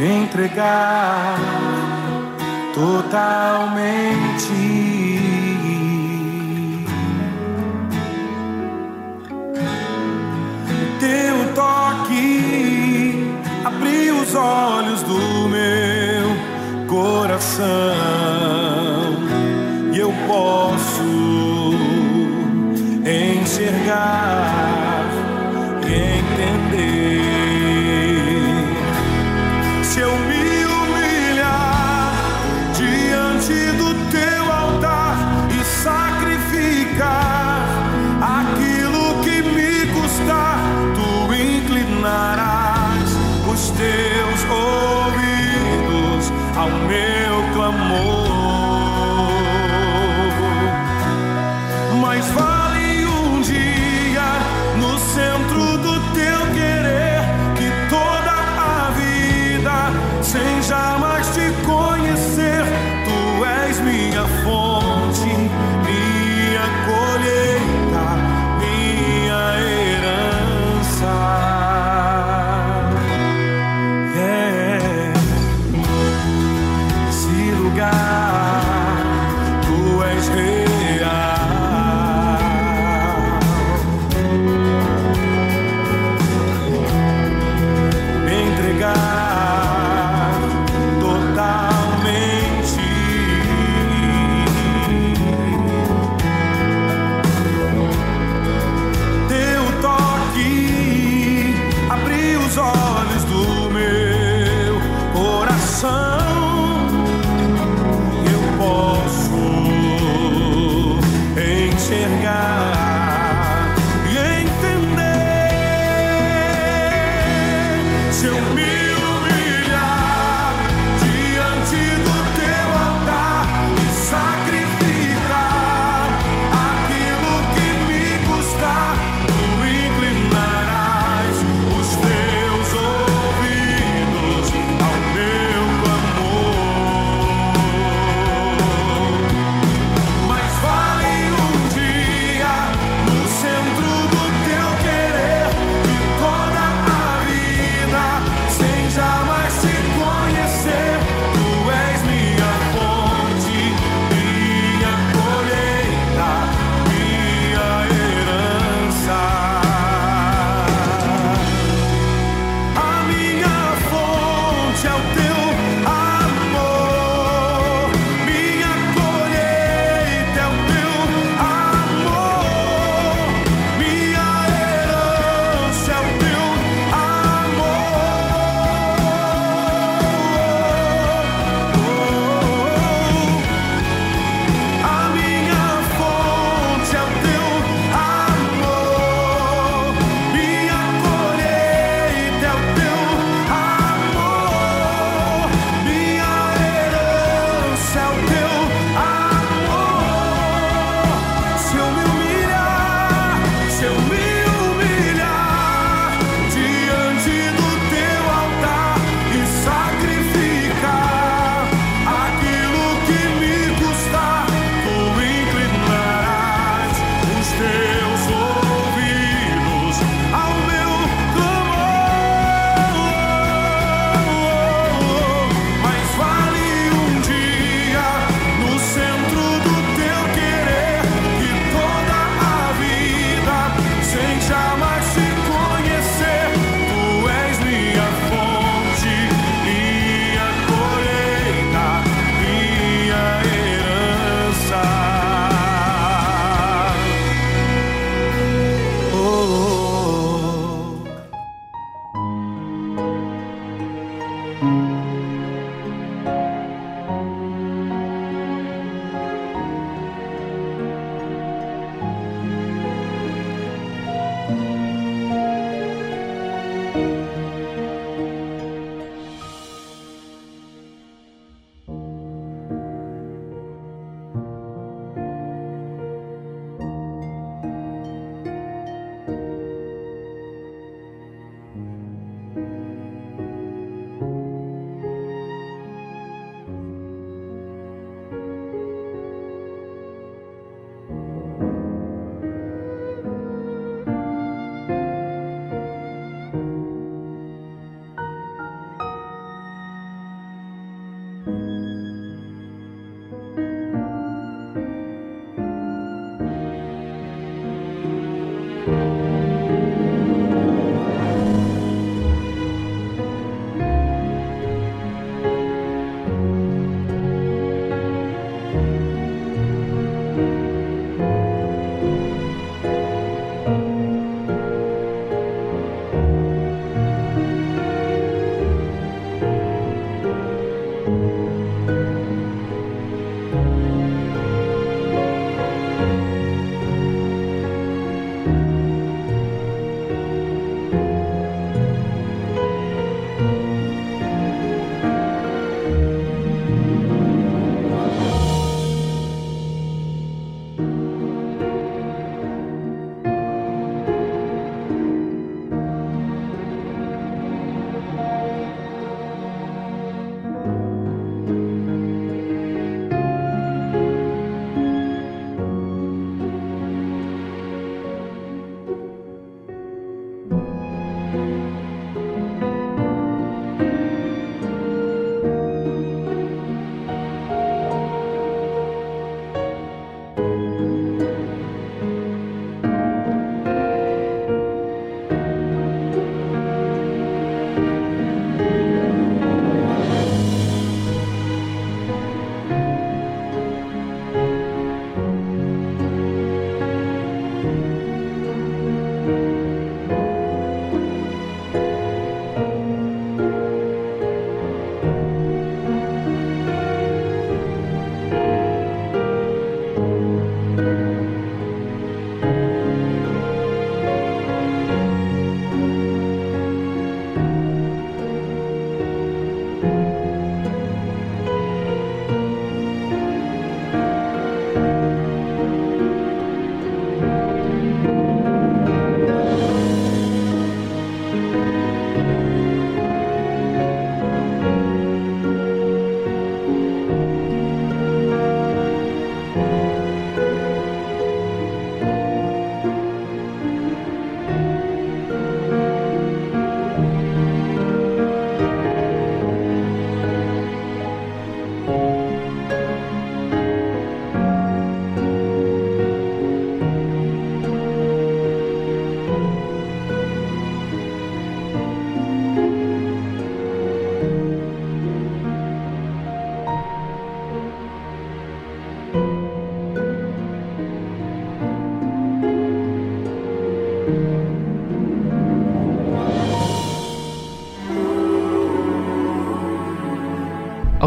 Me 0.00 0.22
entregar 0.22 1.38
totalmente. 2.72 4.48
Teu 10.98 11.54
toque 11.54 13.28
abriu 13.62 14.22
os 14.22 14.34
olhos 14.34 15.02
do 15.02 15.48
meu 15.50 16.34
coração 16.88 17.66
e 19.92 19.98
eu 19.98 20.14
posso 20.26 21.74
enxergar 23.04 24.48
e 25.86 25.92
entender. 25.92 27.09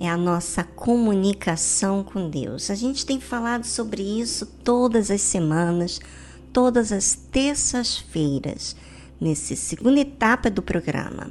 é 0.00 0.08
a 0.08 0.16
nossa 0.16 0.62
comunicação 0.62 2.04
com 2.04 2.30
Deus. 2.30 2.70
A 2.70 2.74
gente 2.74 3.04
tem 3.04 3.20
falado 3.20 3.64
sobre 3.64 4.02
isso 4.02 4.46
todas 4.62 5.10
as 5.10 5.20
semanas, 5.20 6.00
todas 6.52 6.92
as 6.92 7.14
terças-feiras, 7.14 8.76
nessa 9.20 9.56
segunda 9.56 10.00
etapa 10.00 10.50
do 10.50 10.62
programa. 10.62 11.30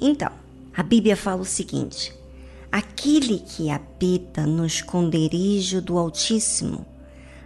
Então, 0.00 0.32
a 0.76 0.82
Bíblia 0.82 1.16
fala 1.16 1.42
o 1.42 1.46
seguinte: 1.46 2.12
aquele 2.70 3.38
que 3.38 3.70
habita 3.70 4.44
no 4.44 4.66
esconderijo 4.66 5.80
do 5.80 5.96
Altíssimo, 5.96 6.84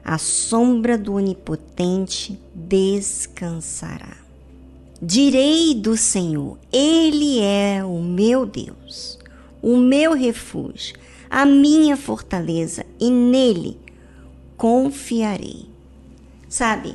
a 0.02 0.16
sombra 0.16 0.96
do 0.96 1.14
Onipotente 1.14 2.40
descansará. 2.54 4.16
Direi 5.02 5.74
do 5.74 5.96
Senhor, 5.98 6.58
Ele 6.72 7.40
é 7.40 7.84
o 7.84 8.00
meu 8.00 8.46
Deus 8.46 9.18
o 9.64 9.78
meu 9.78 10.12
refúgio, 10.12 10.94
a 11.30 11.46
minha 11.46 11.96
fortaleza, 11.96 12.84
e 13.00 13.10
nele 13.10 13.78
confiarei. 14.58 15.64
Sabe, 16.50 16.94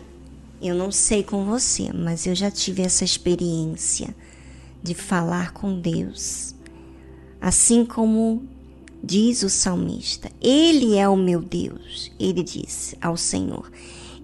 eu 0.62 0.76
não 0.76 0.92
sei 0.92 1.24
com 1.24 1.46
você, 1.46 1.92
mas 1.92 2.28
eu 2.28 2.36
já 2.36 2.52
tive 2.52 2.84
essa 2.84 3.04
experiência 3.04 4.16
de 4.84 4.94
falar 4.94 5.52
com 5.52 5.82
Deus. 5.82 6.54
Assim 7.42 7.84
como 7.84 8.44
diz 9.04 9.42
o 9.42 9.50
salmista, 9.50 10.30
Ele 10.40 10.96
é 10.96 11.10
o 11.10 11.16
meu 11.16 11.42
Deus, 11.42 12.12
ele 12.20 12.44
disse 12.44 12.96
ao 13.02 13.18
Senhor. 13.18 13.72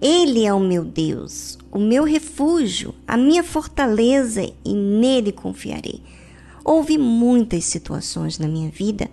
Ele 0.00 0.44
é 0.44 0.54
o 0.54 0.60
meu 0.60 0.84
Deus, 0.84 1.58
o 1.72 1.80
meu 1.80 2.04
refúgio, 2.04 2.94
a 3.08 3.16
minha 3.16 3.42
fortaleza, 3.42 4.48
e 4.64 4.72
nele 4.72 5.32
confiarei. 5.32 6.00
Houve 6.68 6.98
muitas 6.98 7.64
situações 7.64 8.40
na 8.40 8.48
minha 8.48 8.68
vida 8.68 9.08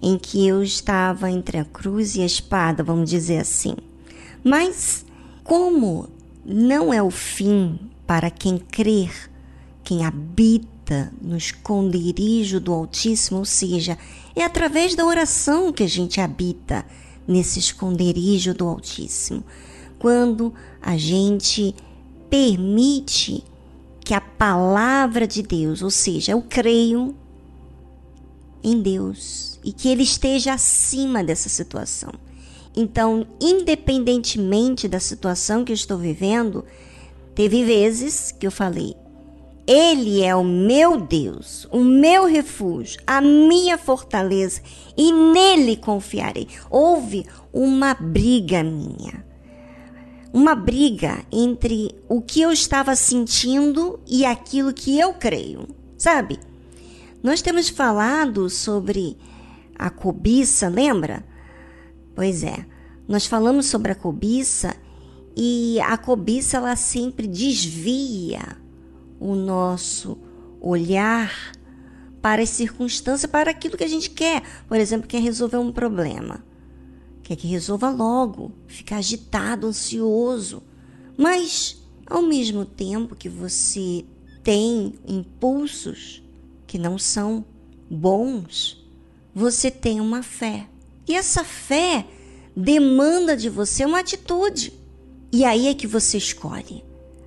em 0.00 0.16
que 0.16 0.46
eu 0.46 0.62
estava 0.62 1.28
entre 1.28 1.58
a 1.58 1.64
cruz 1.64 2.14
e 2.14 2.22
a 2.22 2.24
espada, 2.24 2.84
vamos 2.84 3.10
dizer 3.10 3.38
assim. 3.38 3.74
Mas, 4.44 5.04
como 5.42 6.08
não 6.44 6.94
é 6.94 7.02
o 7.02 7.10
fim 7.10 7.76
para 8.06 8.30
quem 8.30 8.56
crer, 8.56 9.10
quem 9.82 10.04
habita 10.04 11.12
no 11.20 11.36
esconderijo 11.36 12.60
do 12.60 12.72
Altíssimo, 12.72 13.40
ou 13.40 13.44
seja, 13.44 13.98
é 14.36 14.44
através 14.44 14.94
da 14.94 15.04
oração 15.04 15.72
que 15.72 15.82
a 15.82 15.88
gente 15.88 16.20
habita 16.20 16.86
nesse 17.26 17.58
esconderijo 17.58 18.54
do 18.54 18.64
Altíssimo. 18.64 19.42
Quando 19.98 20.54
a 20.80 20.96
gente 20.96 21.74
permite 22.30 23.42
que 24.06 24.14
a 24.14 24.20
palavra 24.20 25.26
de 25.26 25.42
Deus, 25.42 25.82
ou 25.82 25.90
seja, 25.90 26.30
eu 26.30 26.40
creio 26.40 27.12
em 28.62 28.80
Deus 28.80 29.58
e 29.64 29.72
que 29.72 29.88
Ele 29.88 30.04
esteja 30.04 30.54
acima 30.54 31.24
dessa 31.24 31.48
situação. 31.48 32.12
Então, 32.76 33.26
independentemente 33.40 34.86
da 34.86 35.00
situação 35.00 35.64
que 35.64 35.72
eu 35.72 35.74
estou 35.74 35.98
vivendo, 35.98 36.64
teve 37.34 37.64
vezes 37.64 38.30
que 38.30 38.46
eu 38.46 38.52
falei: 38.52 38.94
Ele 39.66 40.22
é 40.22 40.36
o 40.36 40.44
meu 40.44 41.00
Deus, 41.00 41.66
o 41.72 41.82
meu 41.82 42.26
refúgio, 42.26 43.02
a 43.04 43.20
minha 43.20 43.76
fortaleza, 43.76 44.62
e 44.96 45.10
nele 45.10 45.76
confiarei. 45.76 46.46
Houve 46.70 47.26
uma 47.52 47.92
briga 47.92 48.62
minha 48.62 49.25
uma 50.36 50.54
briga 50.54 51.24
entre 51.32 51.98
o 52.10 52.20
que 52.20 52.42
eu 52.42 52.52
estava 52.52 52.94
sentindo 52.94 53.98
e 54.06 54.22
aquilo 54.26 54.70
que 54.70 55.00
eu 55.00 55.14
creio, 55.14 55.66
sabe? 55.96 56.38
Nós 57.22 57.40
temos 57.40 57.70
falado 57.70 58.50
sobre 58.50 59.16
a 59.74 59.88
cobiça, 59.88 60.68
lembra? 60.68 61.24
Pois 62.14 62.44
é, 62.44 62.66
nós 63.08 63.24
falamos 63.24 63.64
sobre 63.64 63.92
a 63.92 63.94
cobiça 63.94 64.76
e 65.34 65.80
a 65.80 65.96
cobiça 65.96 66.58
ela 66.58 66.76
sempre 66.76 67.26
desvia 67.26 68.58
o 69.18 69.34
nosso 69.34 70.18
olhar 70.60 71.32
para 72.20 72.42
as 72.42 72.50
circunstâncias, 72.50 73.30
para 73.30 73.52
aquilo 73.52 73.78
que 73.78 73.84
a 73.84 73.88
gente 73.88 74.10
quer. 74.10 74.42
Por 74.68 74.76
exemplo, 74.76 75.08
quer 75.08 75.22
resolver 75.22 75.56
um 75.56 75.72
problema 75.72 76.44
quer 77.26 77.34
que 77.34 77.48
resolva 77.48 77.90
logo, 77.90 78.52
fica 78.68 78.94
agitado, 78.94 79.66
ansioso. 79.66 80.62
Mas, 81.18 81.76
ao 82.06 82.22
mesmo 82.22 82.64
tempo 82.64 83.16
que 83.16 83.28
você 83.28 84.04
tem 84.44 84.94
impulsos 85.08 86.22
que 86.68 86.78
não 86.78 86.96
são 86.96 87.44
bons, 87.90 88.80
você 89.34 89.72
tem 89.72 90.00
uma 90.00 90.22
fé. 90.22 90.68
E 91.08 91.16
essa 91.16 91.42
fé 91.42 92.06
demanda 92.56 93.36
de 93.36 93.50
você 93.50 93.84
uma 93.84 93.98
atitude. 93.98 94.72
E 95.32 95.44
aí 95.44 95.66
é 95.66 95.74
que 95.74 95.88
você 95.88 96.18
escolhe 96.18 96.84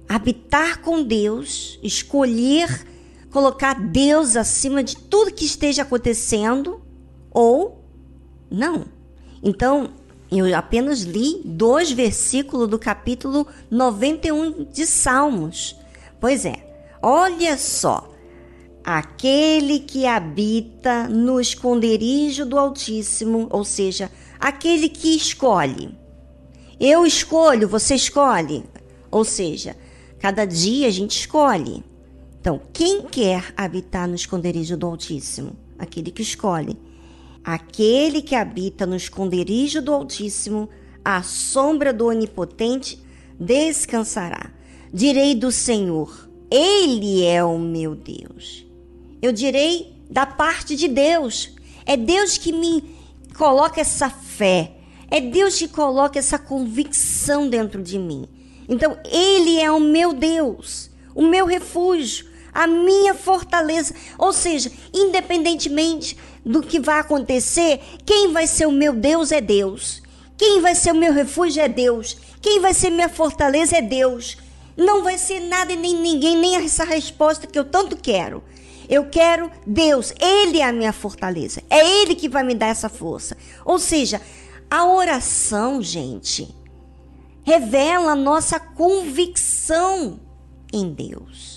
habitar 0.08 0.82
com 0.82 1.04
Deus, 1.04 1.78
escolher 1.84 2.88
colocar 3.32 3.74
Deus 3.74 4.38
acima 4.38 4.82
de 4.82 4.95
tudo 4.95 5.34
que 5.34 5.43
esteja 5.43 5.82
acontecendo 5.82 6.82
ou 7.30 7.84
não. 8.50 8.99
Então, 9.42 9.90
eu 10.32 10.56
apenas 10.56 11.02
li 11.02 11.42
dois 11.44 11.92
versículos 11.92 12.68
do 12.68 12.78
capítulo 12.78 13.48
91 13.72 14.66
de 14.66 14.86
Salmos. 14.86 15.76
Pois 16.20 16.46
é, 16.46 16.88
olha 17.02 17.58
só. 17.58 18.08
Aquele 18.84 19.80
que 19.80 20.06
habita 20.06 21.08
no 21.08 21.40
esconderijo 21.40 22.46
do 22.46 22.58
Altíssimo, 22.58 23.48
ou 23.50 23.64
seja, 23.64 24.10
aquele 24.40 24.90
que 24.90 25.16
escolhe. 25.16 25.96
Eu 26.80 27.06
escolho, 27.06 27.68
você 27.68 27.96
escolhe. 27.96 28.64
Ou 29.12 29.26
seja, 29.26 29.76
cada 30.20 30.46
dia 30.46 30.88
a 30.88 30.92
gente 30.92 31.20
escolhe. 31.20 31.84
Então, 32.40 32.62
quem 32.72 33.02
quer 33.02 33.54
habitar 33.56 34.08
no 34.08 34.16
esconderijo 34.16 34.78
do 34.78 34.88
Altíssimo? 34.88 35.56
Aquele 35.78 36.10
que 36.10 36.22
escolhe. 36.22 36.78
Aquele 37.44 38.22
que 38.22 38.36
habita 38.36 38.86
no 38.86 38.96
esconderijo 38.96 39.82
do 39.82 39.94
Altíssimo, 39.94 40.70
à 41.04 41.24
sombra 41.24 41.94
do 41.94 42.08
Onipotente, 42.08 43.02
descansará. 43.40 44.52
Direi 44.94 45.36
do 45.36 45.52
Senhor: 45.52 46.30
Ele 46.52 47.24
é 47.26 47.44
o 47.44 47.58
meu 47.58 47.96
Deus. 47.96 48.66
Eu 49.22 49.32
direi 49.32 49.96
da 50.10 50.26
parte 50.26 50.76
de 50.76 50.88
Deus. 50.88 51.56
É 51.86 51.96
Deus 51.98 52.38
que 52.38 52.52
me 52.52 52.84
coloca 53.36 53.82
essa 53.82 54.10
fé. 54.10 54.76
É 55.10 55.20
Deus 55.20 55.58
que 55.58 55.68
coloca 55.68 56.20
essa 56.20 56.38
convicção 56.38 57.50
dentro 57.50 57.82
de 57.82 57.98
mim. 57.98 58.28
Então, 58.68 58.98
Ele 59.06 59.60
é 59.60 59.72
o 59.72 59.80
meu 59.80 60.14
Deus, 60.14 60.92
o 61.16 61.24
meu 61.26 61.48
refúgio, 61.48 62.28
a 62.54 62.68
minha 62.68 63.14
fortaleza. 63.14 63.93
Ou 64.18 64.34
seja, 64.34 64.72
independentemente 64.93 66.18
do 66.45 66.62
que 66.62 66.80
vai 66.80 67.00
acontecer, 67.00 67.80
quem 68.06 68.32
vai 68.32 68.47
ser 68.47 68.68
o 68.68 68.72
meu 68.72 68.93
Deus 68.93 69.32
é 69.32 69.41
Deus. 69.41 70.02
Quem 70.38 70.62
vai 70.62 70.74
ser 70.74 70.91
o 70.91 70.95
meu 70.95 71.14
refúgio 71.14 71.62
é 71.62 71.68
Deus. 71.68 72.18
Quem 72.41 72.60
vai 72.60 72.74
ser 72.74 72.89
minha 72.89 73.10
fortaleza 73.10 73.78
é 73.78 73.82
Deus. 73.82 74.38
Não 74.78 75.03
vai 75.03 75.18
ser 75.18 75.41
nada 75.41 75.74
e 75.74 75.76
nem 75.76 75.94
ninguém, 75.94 76.38
nem 76.38 76.56
essa 76.56 76.86
resposta 76.86 77.45
que 77.45 77.60
eu 77.60 77.65
tanto 77.65 77.98
quero. 77.98 78.41
Eu 78.88 79.10
quero 79.10 79.52
Deus, 79.68 80.14
Ele 80.19 80.60
é 80.60 80.65
a 80.65 80.72
minha 80.72 80.94
fortaleza. 80.94 81.61
É 81.69 81.86
Ele 82.02 82.15
que 82.15 82.30
vai 82.30 82.44
me 82.44 82.56
dar 82.56 82.68
essa 82.68 82.88
força. 82.88 83.36
Ou 83.65 83.78
seja, 83.78 84.22
a 84.72 84.86
oração, 84.86 85.82
gente, 85.82 86.48
revela 87.44 88.14
a 88.14 88.15
nossa 88.15 88.60
convicção 88.60 90.19
em 90.72 90.91
Deus. 90.94 91.49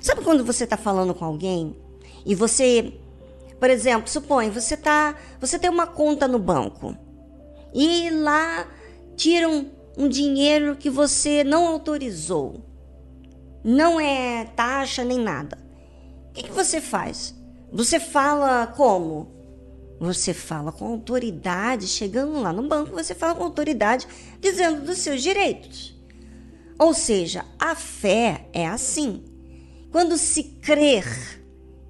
Sabe 0.00 0.22
quando 0.22 0.44
você 0.44 0.64
está 0.64 0.76
falando 0.76 1.14
com 1.14 1.24
alguém 1.24 1.76
e 2.24 2.34
você 2.34 2.92
por 3.60 3.68
exemplo, 3.68 4.08
supõe, 4.08 4.48
você 4.48 4.74
tá, 4.74 5.14
você 5.38 5.58
tem 5.58 5.68
uma 5.68 5.86
conta 5.86 6.26
no 6.26 6.38
banco 6.38 6.96
e 7.74 8.08
lá 8.08 8.66
tiram 9.14 9.70
um 9.98 10.08
dinheiro 10.08 10.74
que 10.76 10.88
você 10.88 11.44
não 11.44 11.66
autorizou. 11.66 12.64
Não 13.62 14.00
é 14.00 14.46
taxa 14.56 15.04
nem 15.04 15.18
nada. 15.18 15.58
O 16.30 16.32
que, 16.32 16.44
que 16.44 16.52
você 16.52 16.80
faz? 16.80 17.34
Você 17.70 18.00
fala 18.00 18.66
como? 18.68 19.28
Você 20.00 20.32
fala 20.32 20.72
com 20.72 20.86
autoridade, 20.86 21.86
chegando 21.86 22.40
lá 22.40 22.54
no 22.54 22.66
banco, 22.66 22.92
você 22.92 23.14
fala 23.14 23.34
com 23.34 23.44
autoridade 23.44 24.08
dizendo 24.40 24.86
dos 24.86 24.98
seus 24.98 25.22
direitos. 25.22 25.94
Ou 26.78 26.94
seja, 26.94 27.44
a 27.58 27.74
fé 27.74 28.48
é 28.54 28.66
assim. 28.66 29.22
Quando 29.90 30.16
se 30.16 30.44
crer, 30.44 31.04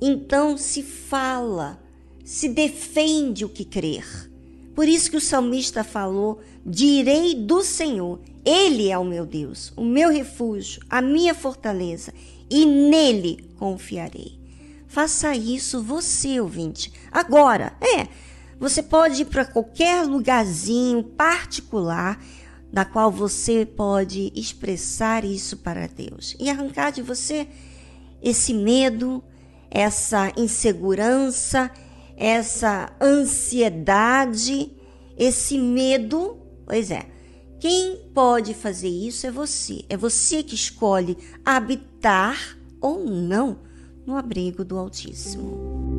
então 0.01 0.57
se 0.57 0.83
fala, 0.83 1.79
se 2.25 2.49
defende 2.49 3.45
o 3.45 3.49
que 3.49 3.65
crer. 3.65 4.31
Por 4.75 4.89
isso 4.89 5.11
que 5.11 5.19
o 5.19 5.21
salmista 5.21 5.85
falou: 5.85 6.41
direi 6.65 7.35
do 7.35 7.63
Senhor, 7.63 8.19
Ele 8.43 8.89
é 8.89 8.99
o 8.99 9.05
meu 9.05 9.27
Deus, 9.27 9.71
o 9.77 9.85
meu 9.85 10.11
refúgio, 10.11 10.83
a 10.89 11.03
minha 11.03 11.35
fortaleza, 11.35 12.15
e 12.49 12.65
nele 12.65 13.45
confiarei. 13.59 14.41
Faça 14.89 15.37
isso 15.37 15.83
você, 15.83 16.41
ouvinte. 16.41 16.93
Agora, 17.13 17.77
é. 17.81 18.09
Você 18.59 18.83
pode 18.83 19.23
ir 19.23 19.25
para 19.25 19.45
qualquer 19.45 20.07
lugarzinho 20.07 21.03
particular 21.03 22.23
da 22.73 22.85
qual 22.85 23.11
você 23.11 23.65
pode 23.65 24.33
expressar 24.35 25.25
isso 25.25 25.57
para 25.59 25.87
Deus 25.87 26.37
e 26.39 26.51
arrancar 26.51 26.91
de 26.91 27.01
você 27.01 27.49
esse 28.23 28.53
medo, 28.55 29.23
essa 29.71 30.33
insegurança, 30.37 31.71
essa 32.17 32.93
ansiedade, 33.01 34.73
esse 35.17 35.59
medo. 35.59 36.39
Pois 36.67 36.91
é, 36.91 37.07
quem 37.59 38.11
pode 38.15 38.55
fazer 38.55 38.89
isso 38.89 39.27
é 39.27 39.31
você. 39.31 39.85
É 39.89 39.97
você 39.97 40.43
que 40.43 40.55
escolhe 40.55 41.17
habitar 41.45 42.59
ou 42.81 43.05
não 43.05 43.59
no 44.07 44.17
abrigo 44.17 44.65
do 44.65 44.79
Altíssimo. 44.79 45.90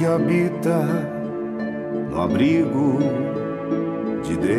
Que 0.00 0.06
habita 0.06 0.78
no 2.10 2.22
abrigo 2.22 2.98
de 4.24 4.34
Deus. 4.34 4.56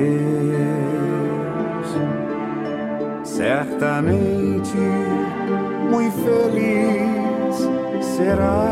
Certamente 3.24 4.78
muito 5.90 6.16
feliz 6.18 7.58
será. 8.18 8.68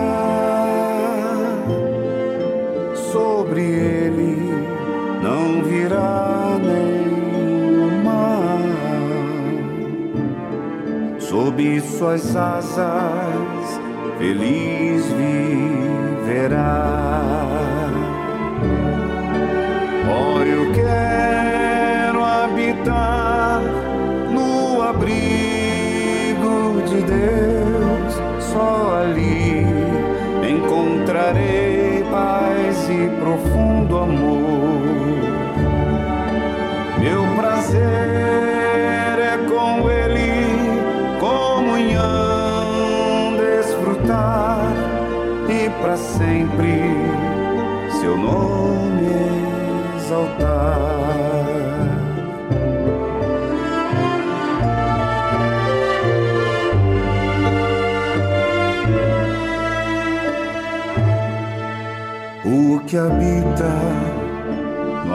Sobre 3.11 3.61
ele 3.61 4.37
não 5.23 5.63
virá 5.63 6.59
nenhum 6.61 8.03
mal. 8.03 8.59
Sob 11.17 11.81
suas 11.81 12.35
asas, 12.35 12.77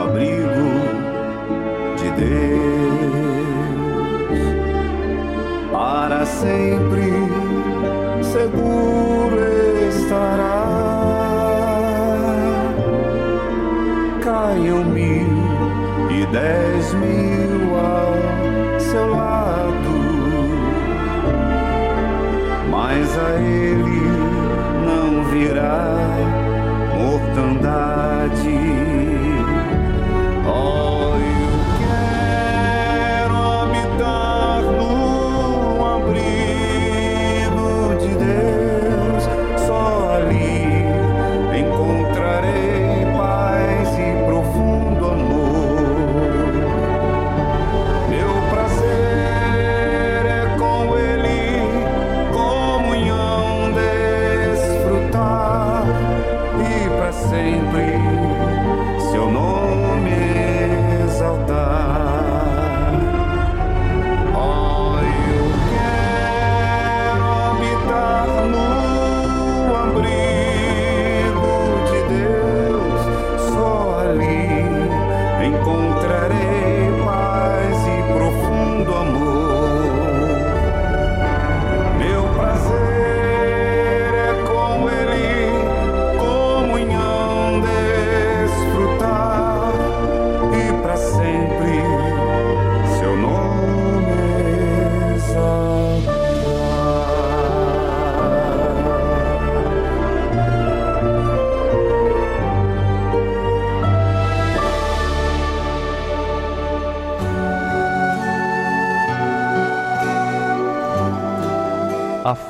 abrigo 0.05 0.69
de 1.97 2.09
Deus 2.11 3.25
para 5.71 6.25
sempre 6.25 7.11
seguro 8.21 9.39
estará. 9.89 10.61
Caiam 14.23 14.83
mil 14.85 15.35
e 16.11 16.25
dez 16.27 16.93
mil 16.93 17.75
ao 17.75 18.79
seu 18.79 19.09
lado, 19.09 19.95
mas 22.69 23.17
a 23.17 23.39
ele 23.41 24.01
não 24.85 25.23
virá 25.31 25.97
mortandade. 26.95 27.94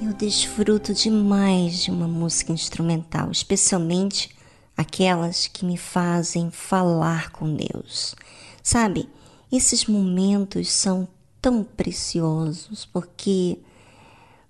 Eu 0.00 0.12
desfruto 0.12 0.94
demais 0.94 1.82
de 1.82 1.90
uma 1.90 2.06
música 2.06 2.52
instrumental, 2.52 3.32
especialmente 3.32 4.30
aquelas 4.76 5.48
que 5.48 5.64
me 5.64 5.76
fazem 5.76 6.52
falar 6.52 7.32
com 7.32 7.52
Deus. 7.52 8.14
Sabe, 8.62 9.08
esses 9.50 9.86
momentos 9.86 10.70
são 10.70 11.08
tão 11.42 11.64
preciosos 11.64 12.86
porque 12.86 13.58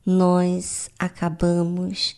nós 0.05 0.91
acabamos 0.99 2.17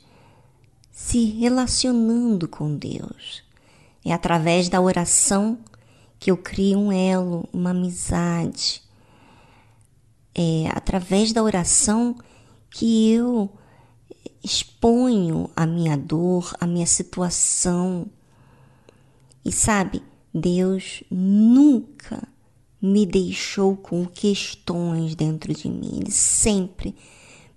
se 0.90 1.26
relacionando 1.26 2.48
com 2.48 2.76
Deus. 2.76 3.44
É 4.04 4.12
através 4.12 4.68
da 4.68 4.80
oração 4.80 5.56
que 6.18 6.32
eu 6.32 6.36
crio 6.36 6.80
um 6.80 6.90
elo, 6.90 7.48
uma 7.52 7.70
amizade. 7.70 8.82
É 10.34 10.68
através 10.74 11.32
da 11.32 11.44
oração 11.44 12.14
que 12.14 12.24
eu 12.80 13.50
exponho 14.42 15.50
a 15.54 15.66
minha 15.66 15.96
dor, 15.96 16.54
a 16.60 16.66
minha 16.66 16.86
situação. 16.86 18.06
E 19.44 19.52
sabe, 19.52 20.02
Deus 20.32 21.02
nunca 21.10 22.26
me 22.80 23.04
deixou 23.04 23.76
com 23.76 24.06
questões 24.06 25.14
dentro 25.14 25.52
de 25.52 25.68
mim. 25.68 25.98
Ele 26.00 26.10
sempre 26.10 26.94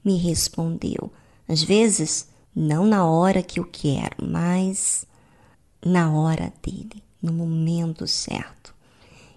me 0.03 0.18
respondeu. 0.18 1.11
Às 1.48 1.64
vezes, 1.64 2.27
não 2.56 2.85
na 2.85 3.06
hora 3.06 3.41
que 3.41 3.60
eu 3.60 3.65
quero, 3.65 4.15
mas 4.22 5.06
na 5.85 6.11
hora 6.11 6.52
dele, 6.61 7.03
no 7.22 7.31
momento 7.31 8.07
certo. 8.07 8.73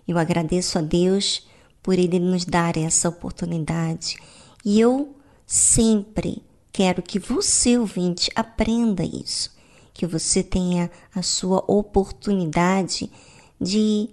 Eu 0.06 0.18
agradeço 0.18 0.78
a 0.78 0.82
Deus 0.82 1.46
por 1.82 1.98
ele 1.98 2.18
nos 2.18 2.44
dar 2.44 2.76
essa 2.76 3.08
oportunidade 3.08 4.16
e 4.64 4.80
eu 4.80 5.15
sempre 5.46 6.42
quero 6.72 7.00
que 7.00 7.18
você, 7.18 7.78
ouvinte, 7.78 8.30
aprenda 8.34 9.02
isso, 9.02 9.50
que 9.94 10.06
você 10.06 10.42
tenha 10.42 10.90
a 11.14 11.22
sua 11.22 11.64
oportunidade 11.66 13.10
de 13.58 14.10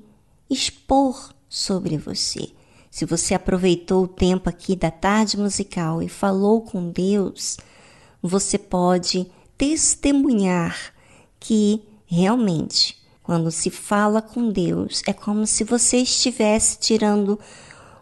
expor 0.50 1.34
sobre 1.50 1.98
você. 1.98 2.52
Se 2.90 3.06
você 3.06 3.34
aproveitou 3.34 4.04
o 4.04 4.08
tempo 4.08 4.48
aqui 4.48 4.76
da 4.76 4.92
tarde 4.92 5.36
musical 5.36 6.02
e 6.02 6.08
falou 6.08 6.62
com 6.62 6.92
Deus, 6.92 7.58
você 8.22 8.58
pode 8.58 9.30
testemunhar 9.58 10.94
que 11.40 11.84
realmente, 12.06 13.02
quando 13.22 13.52
se 13.52 13.70
fala 13.70 14.22
com 14.22 14.52
Deus, 14.52 15.02
é 15.08 15.12
como 15.12 15.46
se 15.48 15.64
você 15.64 15.98
estivesse 15.98 16.78
tirando 16.78 17.40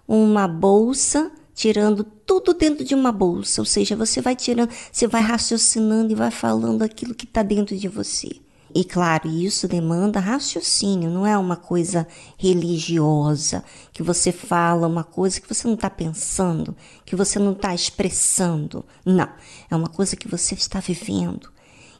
uma 0.07 0.47
bolsa, 0.47 1.31
tirando 1.55 2.03
tudo 2.39 2.53
dentro 2.53 2.85
de 2.85 2.95
uma 2.95 3.11
bolsa, 3.11 3.59
ou 3.59 3.65
seja, 3.65 3.93
você 3.93 4.21
vai 4.21 4.37
tirando, 4.37 4.71
você 4.89 5.05
vai 5.05 5.21
raciocinando 5.21 6.13
e 6.13 6.15
vai 6.15 6.31
falando 6.31 6.81
aquilo 6.81 7.13
que 7.13 7.25
está 7.25 7.43
dentro 7.43 7.75
de 7.75 7.89
você. 7.89 8.29
E 8.73 8.85
claro, 8.85 9.27
isso 9.27 9.67
demanda 9.67 10.17
raciocínio, 10.17 11.09
não 11.09 11.27
é 11.27 11.37
uma 11.37 11.57
coisa 11.57 12.07
religiosa, 12.37 13.65
que 13.91 14.01
você 14.01 14.31
fala 14.31 14.87
uma 14.87 15.03
coisa 15.03 15.41
que 15.41 15.53
você 15.53 15.67
não 15.67 15.75
está 15.75 15.89
pensando, 15.89 16.73
que 17.05 17.17
você 17.17 17.37
não 17.37 17.51
está 17.51 17.75
expressando. 17.75 18.85
Não, 19.05 19.27
é 19.69 19.75
uma 19.75 19.89
coisa 19.89 20.15
que 20.15 20.29
você 20.29 20.55
está 20.55 20.79
vivendo, 20.79 21.51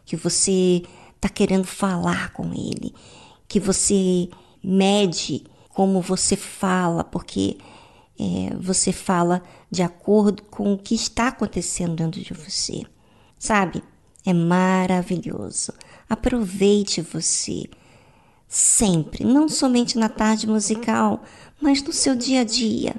que 0.06 0.16
você 0.16 0.84
está 1.14 1.28
querendo 1.28 1.68
falar 1.68 2.32
com 2.32 2.54
ele, 2.54 2.96
que 3.50 3.60
você 3.60 4.30
mede 4.64 5.44
como 5.68 6.00
você 6.00 6.38
fala, 6.38 7.04
porque 7.04 7.58
é, 8.18 8.56
você 8.56 8.94
fala 8.94 9.44
de 9.72 9.82
acordo 9.82 10.44
com 10.44 10.74
o 10.74 10.78
que 10.78 10.94
está 10.94 11.30
acontecendo 11.30 11.96
dentro 11.96 12.22
de 12.22 12.34
você. 12.34 12.84
Sabe? 13.40 13.82
É 14.26 14.34
maravilhoso. 14.34 15.74
Aproveite 16.10 17.02
você 17.02 17.64
sempre, 18.48 19.24
não 19.24 19.48
somente 19.48 19.98
na 19.98 20.10
tarde 20.10 20.46
musical, 20.46 21.24
mas 21.62 21.82
no 21.82 21.94
seu 21.94 22.16
dia 22.16 22.42
a 22.42 22.44
dia. 22.44 22.96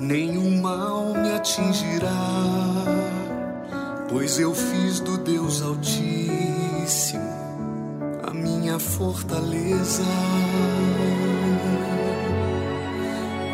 Nenhum 0.00 0.62
mal 0.62 1.12
me 1.12 1.30
atingirá, 1.32 2.08
pois 4.08 4.40
eu 4.40 4.54
fiz 4.54 4.98
do 4.98 5.18
Deus 5.18 5.60
Altíssimo 5.60 7.20
a 8.26 8.32
minha 8.32 8.78
fortaleza. 8.78 10.02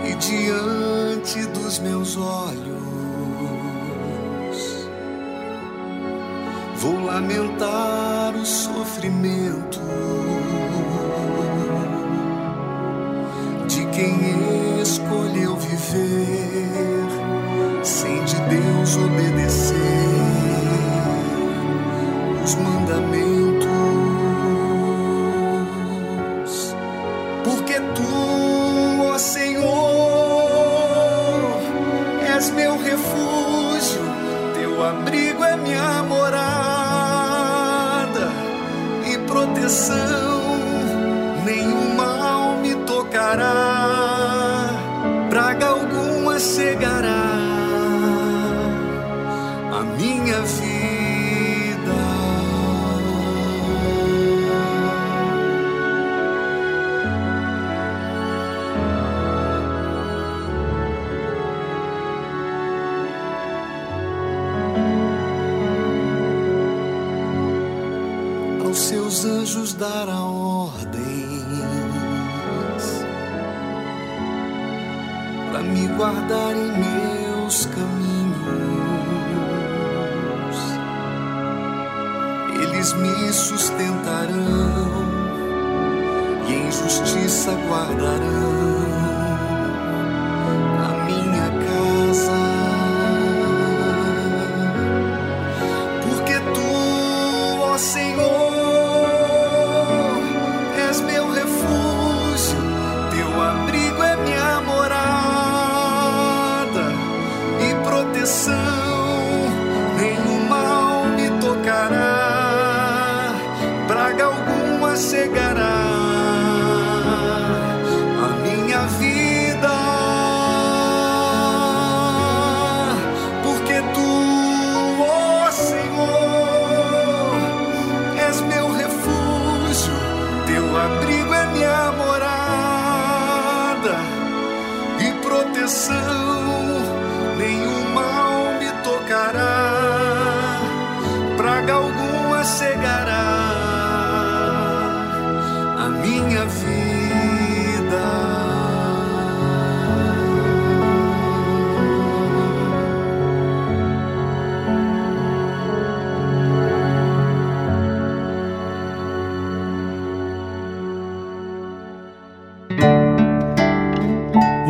E 0.08 0.14
diante 0.14 1.46
dos 1.48 1.80
meus 1.80 2.16
olhos 2.16 2.76
vou 6.76 7.04
lamentar 7.06 8.36
o 8.36 8.46
sofrimento 8.46 9.80
de 13.66 13.84
quem 13.86 14.14
escolheu 14.20 14.75
viver 15.92 17.84
sem 17.84 18.24
de 18.24 18.36
Deus 18.48 18.96
obedecer 18.96 19.76
os 22.44 22.54
mandamentos. 22.56 23.45
out 87.88 88.20
of 88.20 88.25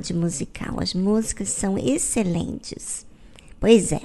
a 0.00 0.02
tarde 0.02 0.14
musical. 0.14 0.80
As 0.80 0.94
músicas 0.94 1.50
são 1.50 1.76
excelentes. 1.78 3.06
Pois 3.60 3.92
é. 3.92 4.00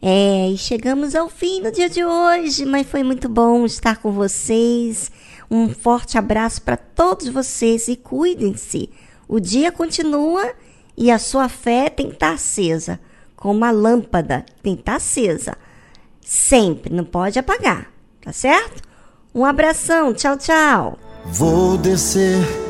É, 0.00 0.48
e 0.48 0.56
chegamos 0.56 1.14
ao 1.14 1.28
fim 1.28 1.62
do 1.62 1.70
dia 1.70 1.90
de 1.90 2.02
hoje, 2.02 2.64
mas 2.64 2.86
foi 2.86 3.02
muito 3.02 3.28
bom 3.28 3.66
estar 3.66 3.98
com 3.98 4.12
vocês. 4.12 5.10
Um 5.50 5.68
forte 5.68 6.16
abraço 6.16 6.62
para 6.62 6.76
todos 6.76 7.28
vocês 7.28 7.88
e 7.88 7.96
cuidem-se. 7.96 8.88
O 9.28 9.38
dia 9.38 9.70
continua 9.70 10.54
e 10.96 11.10
a 11.10 11.18
sua 11.18 11.48
fé 11.48 11.90
tem 11.90 12.06
que 12.06 12.14
estar 12.14 12.32
acesa, 12.32 12.98
como 13.36 13.58
uma 13.58 13.70
lâmpada, 13.70 14.46
tem 14.62 14.74
que 14.74 14.82
estar 14.82 14.96
acesa. 14.96 15.56
Sempre, 16.22 16.94
não 16.94 17.04
pode 17.04 17.38
apagar, 17.38 17.92
tá 18.22 18.32
certo? 18.32 18.82
Um 19.34 19.44
abração, 19.44 20.14
tchau, 20.14 20.36
tchau. 20.36 20.98
Vou 21.26 21.76
descer 21.76 22.69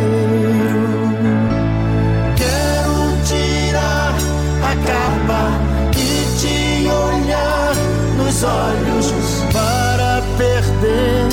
Olhos 8.43 9.43
para 9.53 10.21
perder 10.37 11.27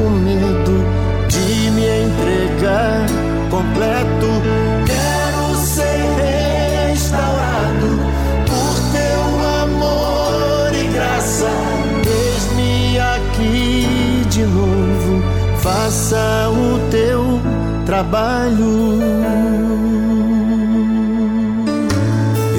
o 0.00 0.10
medo 0.10 0.84
de 1.28 1.70
me 1.70 1.86
entregar 2.04 3.06
completo. 3.50 4.26
Quero 4.86 5.56
ser 5.56 6.00
restaurado 6.90 7.90
por 8.46 8.74
teu 8.92 9.22
amor 9.62 10.74
e 10.74 10.86
graça. 10.92 11.50
Eis-me 12.06 12.98
aqui 12.98 14.26
de 14.28 14.42
novo. 14.44 15.22
Faça 15.60 16.48
o 16.50 16.90
teu 16.90 17.40
trabalho. 17.86 19.00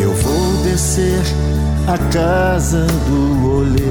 Eu 0.02 0.14
vou 0.14 0.64
descer 0.64 1.22
a 1.88 1.98
casa 2.12 2.86
do 2.86 3.58
oleiro. 3.58 3.91